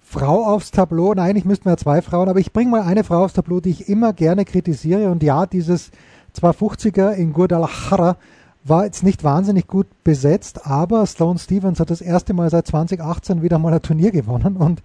Frau 0.01 0.45
aufs 0.45 0.69
Tableau. 0.69 1.13
Nein, 1.15 1.35
ich 1.35 1.45
müsste 1.45 1.67
mir 1.67 1.73
ja 1.73 1.77
zwei 1.77 2.01
Frauen, 2.03 2.29
aber 2.29 2.39
ich 2.39 2.53
bring 2.53 2.69
mal 2.69 2.81
eine 2.83 3.03
Frau 3.03 3.23
aufs 3.25 3.33
Tableau, 3.33 3.59
die 3.59 3.71
ich 3.71 3.89
immer 3.89 4.13
gerne 4.13 4.45
kritisiere. 4.45 5.09
Und 5.09 5.23
ja, 5.23 5.47
dieses 5.47 5.89
250er 6.39 7.11
in 7.13 7.33
Guadalajara 7.33 8.17
war 8.65 8.85
jetzt 8.85 9.03
nicht 9.03 9.23
wahnsinnig 9.23 9.67
gut 9.67 9.87
besetzt, 10.03 10.67
aber 10.67 11.05
Sloane 11.05 11.39
Stevens 11.39 11.79
hat 11.79 11.89
das 11.89 12.01
erste 12.01 12.33
Mal 12.33 12.49
seit 12.49 12.67
2018 12.67 13.41
wieder 13.41 13.57
mal 13.57 13.73
ein 13.73 13.81
Turnier 13.81 14.11
gewonnen 14.11 14.57
und 14.57 14.81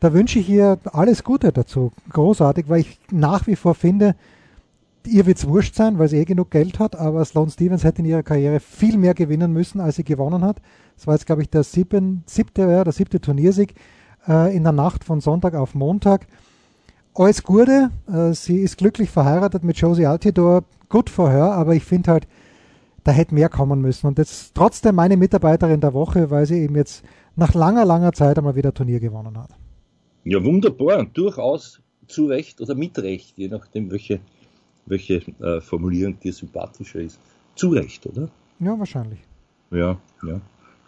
da 0.00 0.12
wünsche 0.12 0.38
ich 0.38 0.48
ihr 0.48 0.78
alles 0.92 1.24
Gute 1.24 1.52
dazu. 1.52 1.92
Großartig, 2.10 2.68
weil 2.68 2.80
ich 2.80 3.00
nach 3.10 3.46
wie 3.46 3.56
vor 3.56 3.74
finde, 3.74 4.14
ihr 5.06 5.26
wird's 5.26 5.46
wurscht 5.46 5.74
sein, 5.74 5.98
weil 5.98 6.08
sie 6.08 6.18
eh 6.18 6.24
genug 6.24 6.50
Geld 6.50 6.78
hat, 6.78 6.96
aber 6.96 7.24
Sloane 7.24 7.50
Stevens 7.50 7.84
hätte 7.84 8.02
in 8.02 8.08
ihrer 8.08 8.22
Karriere 8.22 8.60
viel 8.60 8.98
mehr 8.98 9.14
gewinnen 9.14 9.52
müssen, 9.52 9.80
als 9.80 9.96
sie 9.96 10.04
gewonnen 10.04 10.42
hat. 10.42 10.60
Das 10.96 11.06
war 11.06 11.14
jetzt, 11.14 11.26
glaube 11.26 11.42
ich, 11.42 11.50
der 11.50 11.64
sieben, 11.64 12.22
siebte, 12.26 12.62
ja, 12.62 12.84
der 12.84 12.92
siebte 12.92 13.20
Turniersieg 13.20 13.74
äh, 14.28 14.54
in 14.54 14.62
der 14.62 14.72
Nacht 14.72 15.04
von 15.04 15.20
Sonntag 15.20 15.54
auf 15.54 15.74
Montag. 15.74 16.26
Alles 17.14 17.42
Gute, 17.42 17.90
äh, 18.12 18.32
sie 18.32 18.58
ist 18.58 18.78
glücklich 18.78 19.10
verheiratet 19.10 19.64
mit 19.64 19.76
Josie 19.76 20.06
Altidor, 20.06 20.64
gut 20.88 21.10
for 21.10 21.30
her, 21.30 21.52
aber 21.52 21.74
ich 21.74 21.84
finde 21.84 22.12
halt, 22.12 22.28
da 23.04 23.12
hätte 23.12 23.34
mehr 23.34 23.48
kommen 23.48 23.80
müssen. 23.80 24.06
Und 24.06 24.18
jetzt 24.18 24.54
trotzdem 24.54 24.94
meine 24.94 25.16
Mitarbeiterin 25.16 25.80
der 25.80 25.94
Woche, 25.94 26.30
weil 26.30 26.46
sie 26.46 26.60
eben 26.60 26.76
jetzt 26.76 27.02
nach 27.36 27.54
langer, 27.54 27.84
langer 27.84 28.12
Zeit 28.12 28.38
einmal 28.38 28.56
wieder 28.56 28.74
Turnier 28.74 29.00
gewonnen 29.00 29.38
hat. 29.38 29.50
Ja, 30.24 30.44
wunderbar. 30.44 31.06
Durchaus 31.06 31.80
zu 32.06 32.26
Recht 32.26 32.60
oder 32.60 32.74
mit 32.74 32.98
Recht, 32.98 33.34
je 33.36 33.48
nachdem, 33.48 33.90
welche, 33.90 34.20
welche 34.86 35.22
äh, 35.40 35.60
Formulierung 35.60 36.18
dir 36.20 36.32
sympathischer 36.32 37.00
ist. 37.00 37.18
Zu 37.54 37.70
Recht, 37.70 38.06
oder? 38.06 38.28
Ja, 38.60 38.78
wahrscheinlich. 38.78 39.20
Ja, 39.70 40.00
ja. 40.26 40.40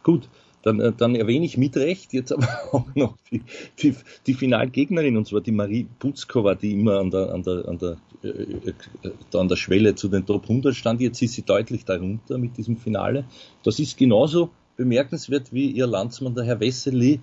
Gut, 0.02 0.28
dann, 0.62 0.80
äh, 0.80 0.92
dann 0.96 1.14
erwähne 1.14 1.44
ich 1.44 1.56
mit 1.56 1.76
Recht 1.76 2.12
jetzt 2.12 2.32
aber 2.32 2.48
auch 2.72 2.94
noch 2.94 3.16
die, 3.30 3.42
die, 3.78 3.94
die 4.26 4.34
Finalgegnerin, 4.34 5.16
und 5.16 5.26
zwar 5.26 5.40
die 5.40 5.52
Marie 5.52 5.86
Putzkova, 5.98 6.54
die 6.54 6.72
immer 6.72 6.98
an 6.98 7.10
der, 7.10 7.32
an 7.32 7.42
der, 7.42 7.68
an 7.68 7.78
der, 7.78 7.96
äh, 8.22 8.28
äh, 8.28 9.38
an 9.38 9.48
der 9.48 9.56
Schwelle 9.56 9.94
zu 9.94 10.08
den 10.08 10.26
Top 10.26 10.44
100 10.44 10.74
stand. 10.74 11.00
Jetzt 11.00 11.22
ist 11.22 11.34
sie 11.34 11.42
deutlich 11.42 11.84
darunter 11.84 12.38
mit 12.38 12.56
diesem 12.56 12.76
Finale. 12.76 13.24
Das 13.62 13.78
ist 13.78 13.96
genauso 13.96 14.50
bemerkenswert 14.76 15.52
wie 15.52 15.70
ihr 15.70 15.86
Landsmann, 15.86 16.34
der 16.34 16.44
Herr 16.44 16.60
Wessely, 16.60 17.20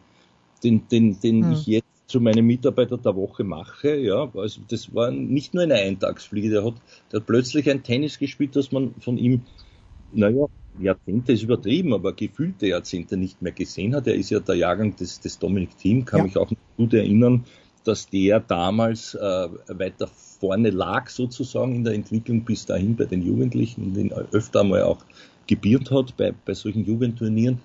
den, 0.63 0.88
den, 0.89 1.20
den 1.20 1.43
Hm. 1.43 1.52
ich 1.54 1.65
jetzt 1.67 1.87
zu 2.08 2.22
meinem 2.22 2.46
Mitarbeiter 2.48 2.98
der 2.98 3.15
Woche 3.15 3.43
mache. 3.43 3.96
Ja, 3.98 4.32
also 4.34 4.62
das 4.67 4.93
war 4.93 5.12
nicht 5.12 5.54
nur 5.54 5.63
eine 5.63 5.76
Eintagsfliege, 5.76 6.50
der 6.50 6.63
hat, 6.65 6.76
der 7.12 7.20
hat 7.20 7.28
plötzlich 7.28 7.70
ein 7.70 7.84
Tennis 7.84 8.17
gespielt, 8.17 8.56
das 8.56 8.72
man 8.72 8.96
von 9.00 9.17
ihm, 9.17 9.43
naja, 10.12 10.46
Jahrzehnte 10.80 11.34
ist 11.34 11.43
übertrieben, 11.43 11.93
aber 11.93 12.13
gefühlte 12.13 12.67
Jahrzehnte 12.67 13.17
nicht 13.17 13.41
mehr 13.41 13.52
gesehen 13.52 13.96
hat. 13.96 14.08
Er 14.08 14.15
ist 14.15 14.30
ja 14.30 14.39
der 14.39 14.56
Jahrgang 14.56 14.96
des, 14.96 15.20
des 15.20 15.39
Dominic 15.39 15.78
Thiem, 15.78 16.06
kann 16.06 16.22
Ja. 16.22 16.24
mich 16.24 16.38
auch 16.38 16.50
noch 16.50 16.58
gut 16.78 16.93
erinnern, 16.93 17.46
dass 17.84 18.10
der 18.10 18.39
damals 18.39 19.13
äh, 19.15 19.20
weiter 19.20 20.08
vorne 20.08 20.70
lag 20.70 21.10
sozusagen 21.10 21.76
in 21.76 21.84
der 21.84 21.93
Entwicklung 21.93 22.46
bis 22.46 22.65
dahin 22.65 22.96
bei 22.96 23.06
den 23.06 23.22
Jugendlichen, 23.22 23.93
den 23.93 24.13
öfter 24.13 24.63
mal 24.63 24.84
auch 24.84 25.04
gebiert 25.48 25.89
hat 25.91 26.15
bei, 26.17 26.34
bei 26.46 26.54
solchen 26.54 26.86
Jugendturnieren 26.86 27.60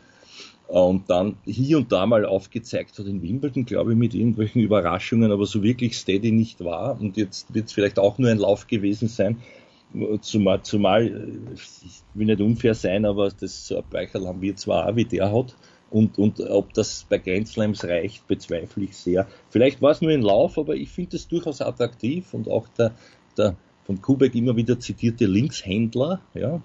und 0.73 1.11
dann 1.11 1.37
hier 1.45 1.77
und 1.77 1.93
da 1.93 2.07
mal 2.07 2.25
aufgezeigt 2.25 2.99
hat 2.99 3.05
in 3.05 3.21
Wimbledon, 3.21 3.67
glaube 3.67 3.93
ich, 3.93 3.99
mit 3.99 4.15
irgendwelchen 4.15 4.63
Überraschungen, 4.63 5.31
aber 5.31 5.45
so 5.45 5.63
wirklich 5.63 5.99
steady 5.99 6.33
nicht 6.33 6.65
war. 6.65 6.99
Und 6.99 7.19
jetzt 7.19 7.53
wird 7.53 7.67
es 7.67 7.75
vielleicht 7.75 7.99
auch 7.99 8.17
nur 8.17 8.31
ein 8.31 8.39
Lauf 8.39 8.69
gewesen 8.69 9.09
sein. 9.09 9.37
Zumal, 10.23 10.63
zumal, 10.63 11.29
ich 11.55 12.01
will 12.15 12.25
nicht 12.25 12.41
unfair 12.41 12.75
sein, 12.75 13.05
aber 13.05 13.29
das 13.39 13.75
Beicherl 13.91 14.27
haben 14.27 14.41
wir 14.41 14.57
zwar 14.57 14.89
auch, 14.89 14.97
wie 14.97 15.05
der 15.05 15.31
hat. 15.31 15.55
Und, 15.91 16.17
und 16.17 16.41
ob 16.41 16.73
das 16.73 17.05
bei 17.07 17.19
Grand 17.19 17.49
Slams 17.49 17.85
reicht, 17.85 18.27
bezweifle 18.27 18.85
ich 18.85 18.97
sehr. 18.97 19.29
Vielleicht 19.51 19.83
war 19.83 19.91
es 19.91 20.01
nur 20.01 20.11
ein 20.11 20.23
Lauf, 20.23 20.57
aber 20.57 20.75
ich 20.75 20.89
finde 20.89 21.19
es 21.19 21.29
durchaus 21.29 21.61
attraktiv 21.61 22.33
und 22.33 22.49
auch 22.49 22.67
der, 22.79 22.93
der 23.37 23.57
von 23.85 24.01
Kubek 24.01 24.35
immer 24.35 24.57
wieder 24.57 24.81
zitierte 24.81 25.27
Linkshändler, 25.27 26.23
ja, 26.33 26.63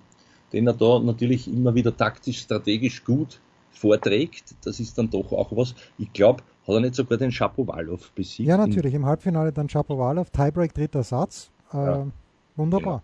den 0.53 0.65
er 0.65 0.73
da 0.75 0.99
natürlich 0.99 1.49
immer 1.49 1.75
wieder 1.75 1.97
taktisch, 1.97 2.39
strategisch 2.39 3.03
gut 3.03 3.41
vorträgt, 3.77 4.55
das 4.63 4.79
ist 4.79 4.97
dann 4.97 5.09
doch 5.09 5.31
auch 5.31 5.55
was. 5.55 5.75
Ich 5.97 6.11
glaube, 6.13 6.43
hat 6.67 6.75
er 6.75 6.81
nicht 6.81 6.95
sogar 6.95 7.17
den 7.17 7.31
Shapovalov 7.31 8.11
besiegt? 8.11 8.47
Ja, 8.49 8.57
natürlich. 8.57 8.93
Im 8.93 9.05
Halbfinale 9.05 9.51
dann 9.53 9.69
Shapovalov, 9.69 10.29
Tiebreak 10.31 10.73
dritter 10.73 11.03
Satz. 11.03 11.49
Äh, 11.73 11.77
ja. 11.77 12.07
Wunderbar. 12.55 13.03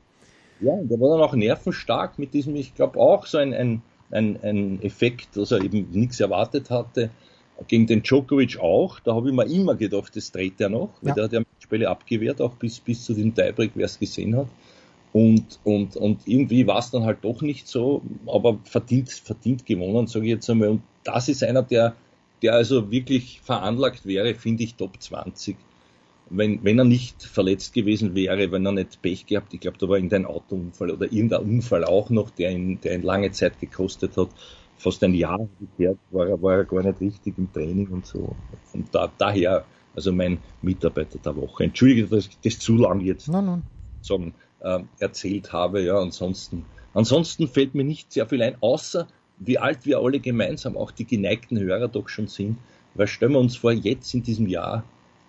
Ja. 0.59 0.73
ja, 0.73 0.73
und 0.81 0.89
der 0.89 0.99
war 0.99 1.17
dann 1.17 1.27
auch 1.27 1.35
nervenstark 1.35 2.19
mit 2.19 2.33
diesem, 2.33 2.55
ich 2.55 2.75
glaube 2.75 2.99
auch 2.99 3.25
so 3.25 3.37
ein, 3.37 3.53
ein, 3.53 3.81
ein, 4.11 4.39
ein 4.43 4.81
Effekt, 4.81 5.37
dass 5.37 5.51
er 5.51 5.63
eben 5.63 5.89
nichts 5.91 6.19
erwartet 6.19 6.69
hatte. 6.69 7.09
Gegen 7.67 7.85
den 7.85 8.01
Djokovic 8.01 8.59
auch, 8.59 8.99
da 8.99 9.13
habe 9.13 9.29
ich 9.29 9.35
mir 9.35 9.45
immer 9.45 9.75
gedacht, 9.75 10.15
das 10.15 10.31
dreht 10.31 10.59
er 10.59 10.69
noch, 10.69 10.89
weil 11.01 11.09
ja. 11.09 11.13
der 11.15 11.23
hat 11.25 11.33
ja 11.33 11.41
Spiele 11.59 11.87
abgewehrt, 11.87 12.41
auch 12.41 12.55
bis, 12.55 12.79
bis 12.79 13.05
zu 13.05 13.13
dem 13.13 13.33
Tiebreak, 13.33 13.71
wer 13.75 13.85
es 13.85 13.99
gesehen 13.99 14.35
hat. 14.35 14.47
Und, 15.13 15.59
und, 15.63 15.95
und 15.95 16.21
irgendwie 16.27 16.65
war 16.65 16.79
es 16.79 16.89
dann 16.89 17.05
halt 17.05 17.19
doch 17.21 17.43
nicht 17.43 17.67
so, 17.67 18.01
aber 18.25 18.59
verdient, 18.63 19.11
verdient 19.11 19.63
gewonnen, 19.65 20.07
sage 20.07 20.25
ich 20.25 20.31
jetzt 20.31 20.49
einmal. 20.49 20.69
Und 20.69 20.81
das 21.03 21.29
ist 21.29 21.43
einer, 21.43 21.61
der, 21.61 21.95
der 22.41 22.53
also 22.55 22.89
wirklich 22.89 23.39
veranlagt 23.41 24.07
wäre, 24.07 24.33
finde 24.33 24.63
ich, 24.63 24.73
Top 24.73 24.99
20. 24.99 25.55
Wenn, 26.31 26.63
wenn 26.63 26.79
er 26.79 26.85
nicht 26.85 27.21
verletzt 27.21 27.75
gewesen 27.75 28.15
wäre, 28.15 28.51
wenn 28.51 28.65
er 28.65 28.71
nicht 28.71 29.03
Pech 29.03 29.27
gehabt, 29.27 29.53
ich 29.53 29.59
glaube, 29.59 29.77
da 29.77 29.87
war 29.87 29.97
irgendein 29.97 30.25
Autounfall 30.25 30.89
oder 30.89 31.05
irgendein 31.05 31.41
Unfall 31.41 31.85
auch 31.85 32.09
noch, 32.09 32.31
der 32.31 32.51
ihn, 32.51 32.81
der 32.81 32.95
ihn 32.95 33.03
lange 33.03 33.31
Zeit 33.31 33.59
gekostet 33.59 34.17
hat, 34.17 34.29
fast 34.77 35.03
ein 35.03 35.13
Jahr 35.13 35.47
gekehrt, 35.59 35.99
war 36.09 36.27
er, 36.27 36.41
war 36.41 36.55
er 36.55 36.63
gar 36.63 36.81
nicht 36.81 37.01
richtig 37.01 37.37
im 37.37 37.53
Training 37.53 37.87
und 37.89 38.07
so. 38.07 38.35
Und 38.73 38.87
da, 38.95 39.11
daher, 39.15 39.63
also 39.95 40.11
mein 40.11 40.39
Mitarbeiter 40.63 41.19
der 41.19 41.35
Woche. 41.35 41.65
Entschuldige, 41.65 42.07
dass 42.07 42.25
ich 42.25 42.39
das 42.43 42.57
zu 42.57 42.77
lang 42.77 42.99
jetzt 43.01 43.27
nein, 43.27 43.45
nein. 43.45 43.63
sagen 44.01 44.33
äh, 44.63 44.79
erzählt 44.99 45.53
habe. 45.53 45.81
Ja, 45.81 45.99
ansonsten, 45.99 46.65
ansonsten 46.93 47.47
fällt 47.47 47.75
mir 47.75 47.83
nicht 47.83 48.11
sehr 48.11 48.27
viel 48.27 48.41
ein, 48.41 48.57
außer 48.61 49.07
wie 49.37 49.57
alt 49.57 49.85
wir 49.85 49.99
alle 49.99 50.19
gemeinsam, 50.19 50.77
auch 50.77 50.91
die 50.91 51.05
geneigten 51.05 51.59
Hörer 51.59 51.87
doch 51.87 52.09
schon 52.09 52.27
sind. 52.27 52.57
Weil 52.95 53.07
stellen 53.07 53.33
wir 53.33 53.39
uns 53.39 53.57
vor, 53.57 53.71
jetzt 53.71 54.13
in 54.13 54.23
diesem 54.23 54.47
Jahr, 54.47 54.83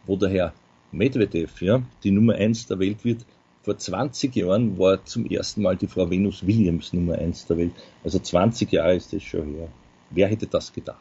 wo 0.06 0.16
der 0.16 0.28
Herr 0.28 0.54
Medvedev, 0.92 1.60
ja, 1.62 1.82
die 2.02 2.10
Nummer 2.10 2.34
eins 2.34 2.66
der 2.66 2.78
Welt 2.78 3.04
wird, 3.04 3.24
vor 3.62 3.78
20 3.78 4.36
Jahren 4.36 4.78
war 4.78 5.02
zum 5.06 5.24
ersten 5.24 5.62
Mal 5.62 5.76
die 5.76 5.86
Frau 5.86 6.10
Venus 6.10 6.46
Williams 6.46 6.92
Nummer 6.92 7.14
eins 7.14 7.46
der 7.46 7.56
Welt. 7.56 7.72
Also 8.04 8.18
20 8.18 8.70
Jahre 8.70 8.94
ist 8.94 9.14
das 9.14 9.22
schon 9.22 9.54
her. 9.54 9.68
Wer 10.10 10.28
hätte 10.28 10.46
das 10.46 10.70
gedacht? 10.70 11.00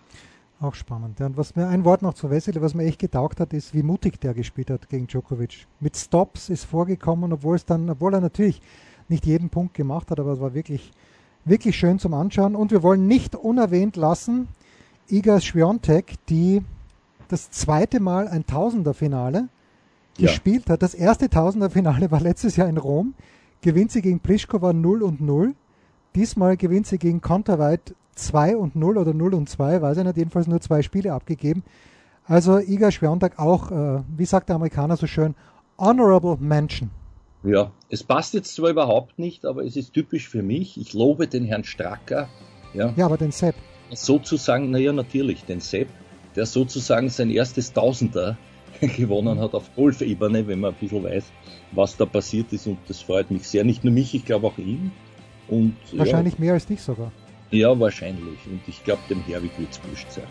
Auch 0.64 0.76
spannend. 0.76 1.20
und 1.20 1.36
was 1.36 1.58
mir 1.58 1.68
ein 1.68 1.84
Wort 1.84 2.02
noch 2.02 2.14
zu 2.14 2.30
Wesley, 2.30 2.62
was 2.62 2.74
mir 2.74 2.86
echt 2.86 3.00
getaugt 3.00 3.42
hat, 3.42 3.52
ist, 3.52 3.74
wie 3.74 3.84
mutig 3.84 4.22
der 4.22 4.34
gespielt 4.34 4.70
hat 4.70 4.88
gegen 4.88 5.08
Djokovic. 5.08 5.68
Mit 5.82 5.98
Stops 5.98 6.48
ist 6.48 6.64
vorgekommen, 6.64 7.34
obwohl 7.34 7.58
es 7.58 7.66
dann, 7.66 7.90
obwohl 7.90 8.14
er 8.14 8.22
natürlich 8.22 8.62
nicht 9.10 9.26
jeden 9.26 9.50
Punkt 9.50 9.74
gemacht 9.74 10.10
hat, 10.10 10.22
aber 10.22 10.32
es 10.32 10.40
war 10.40 10.54
wirklich, 10.54 10.92
wirklich 11.44 11.76
schön 11.76 12.00
zum 12.00 12.14
Anschauen. 12.14 12.56
Und 12.56 12.72
wir 12.72 12.82
wollen 12.82 13.08
nicht 13.08 13.36
unerwähnt 13.36 13.98
lassen, 13.98 14.48
Iga 15.10 15.42
Swiatek, 15.42 16.16
die 16.30 16.62
das 17.28 17.52
zweite 17.52 18.00
Mal 18.00 18.30
ein 18.30 18.46
Tausender-Finale 18.46 19.50
ja. 20.18 20.28
gespielt 20.30 20.70
hat. 20.70 20.82
Das 20.82 20.94
erste 20.94 21.30
Tausender-Finale 21.30 22.10
war 22.10 22.22
letztes 22.22 22.56
Jahr 22.56 22.70
in 22.70 22.78
Rom. 22.78 23.16
Gewinnt 23.60 23.92
sie 23.92 24.02
gegen 24.02 24.22
Pliskova 24.22 24.72
0 24.72 25.04
und 25.04 25.20
0. 25.20 25.56
Diesmal 26.16 26.58
gewinnt 26.58 26.88
sie 26.88 26.98
gegen 26.98 27.22
Konterweit 27.22 27.96
2 28.16 28.56
und 28.58 28.76
0 28.76 28.98
oder 28.98 29.14
0 29.14 29.34
und 29.34 29.50
2, 29.50 29.82
weiß 29.82 29.98
ich 29.98 30.04
nicht, 30.04 30.18
jedenfalls 30.18 30.48
nur 30.48 30.62
zwei 30.62 30.82
Spiele 30.82 31.14
abgegeben. 31.14 31.64
Also 32.26 32.60
Iga 32.60 32.92
Schwiontek 32.92 33.40
auch, 33.40 33.72
äh, 33.72 34.02
wie 34.16 34.26
sagt 34.26 34.50
der 34.50 34.56
Amerikaner 34.56 34.96
so 34.96 35.08
schön, 35.08 35.36
honorable 35.78 36.38
mention. 36.40 36.92
Ja, 37.44 37.72
es 37.90 38.04
passt 38.04 38.34
jetzt 38.34 38.56
zwar 38.56 38.70
überhaupt 38.70 39.20
nicht, 39.20 39.46
aber 39.46 39.66
es 39.66 39.76
ist 39.76 39.94
typisch 39.94 40.30
für 40.30 40.44
mich. 40.44 40.80
Ich 40.80 40.94
lobe 40.94 41.28
den 41.28 41.44
Herrn 41.44 41.66
Stracker. 41.66 42.30
Ja, 42.74 42.94
ja 42.96 43.06
aber 43.06 43.18
den 43.18 43.32
Sepp. 43.32 43.56
Sozusagen, 43.92 44.72
naja, 44.72 44.94
natürlich, 44.94 45.44
den 45.44 45.60
Sepp, 45.60 45.90
der 46.36 46.46
sozusagen 46.46 47.10
sein 47.10 47.30
erstes 47.30 47.74
Tausender 47.74 48.38
gewonnen 48.80 49.40
hat 49.40 49.54
auf 49.54 49.76
Golfebene, 49.76 50.48
wenn 50.48 50.62
man 50.62 50.74
ein 50.74 50.80
bisschen 50.80 51.04
weiß, 51.04 51.26
was 51.74 51.98
da 51.98 52.06
passiert 52.06 52.54
ist. 52.54 52.66
Und 52.66 52.78
das 52.88 53.02
freut 53.02 53.30
mich 53.30 53.48
sehr. 53.48 53.66
Nicht 53.66 53.84
nur 53.84 53.94
mich, 53.94 54.16
ich 54.16 54.24
glaube 54.24 54.48
auch 54.48 54.58
ihn. 54.58 54.94
Und, 55.48 55.76
Wahrscheinlich 55.92 56.36
ja, 56.36 56.40
mehr 56.40 56.54
als 56.54 56.66
dich 56.66 56.82
sogar. 56.82 57.12
Ja, 57.52 57.80
wahrscheinlich. 57.80 58.40
Und 58.48 58.62
ich 58.68 58.84
glaube, 58.84 59.02
dem 59.10 59.22
Herwig 59.24 59.52
wird 59.58 59.72
es 59.72 59.80
wurscht 59.88 60.12
sein. 60.12 60.24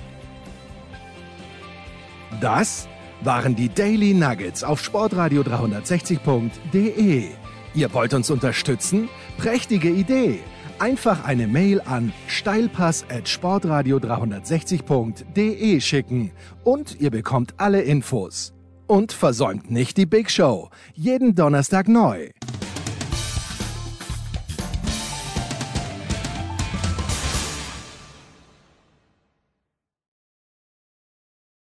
Das 2.40 2.88
waren 3.20 3.54
die 3.54 3.68
Daily 3.68 4.14
Nuggets 4.14 4.64
auf 4.64 4.82
sportradio 4.82 5.42
360.de. 5.42 7.28
Ihr 7.74 7.94
wollt 7.94 8.14
uns 8.14 8.30
unterstützen? 8.30 9.08
Prächtige 9.38 9.90
Idee! 9.90 10.40
Einfach 10.78 11.24
eine 11.24 11.46
Mail 11.46 11.80
an 11.82 12.12
steilpass 12.26 13.04
at 13.08 13.28
sportradio 13.28 13.98
360.de 13.98 15.80
schicken 15.80 16.32
und 16.64 17.00
ihr 17.00 17.10
bekommt 17.10 17.54
alle 17.58 17.82
Infos. 17.82 18.52
Und 18.88 19.12
versäumt 19.12 19.70
nicht 19.70 19.96
die 19.96 20.06
Big 20.06 20.28
Show. 20.28 20.70
Jeden 20.94 21.36
Donnerstag 21.36 21.86
neu. 21.86 22.30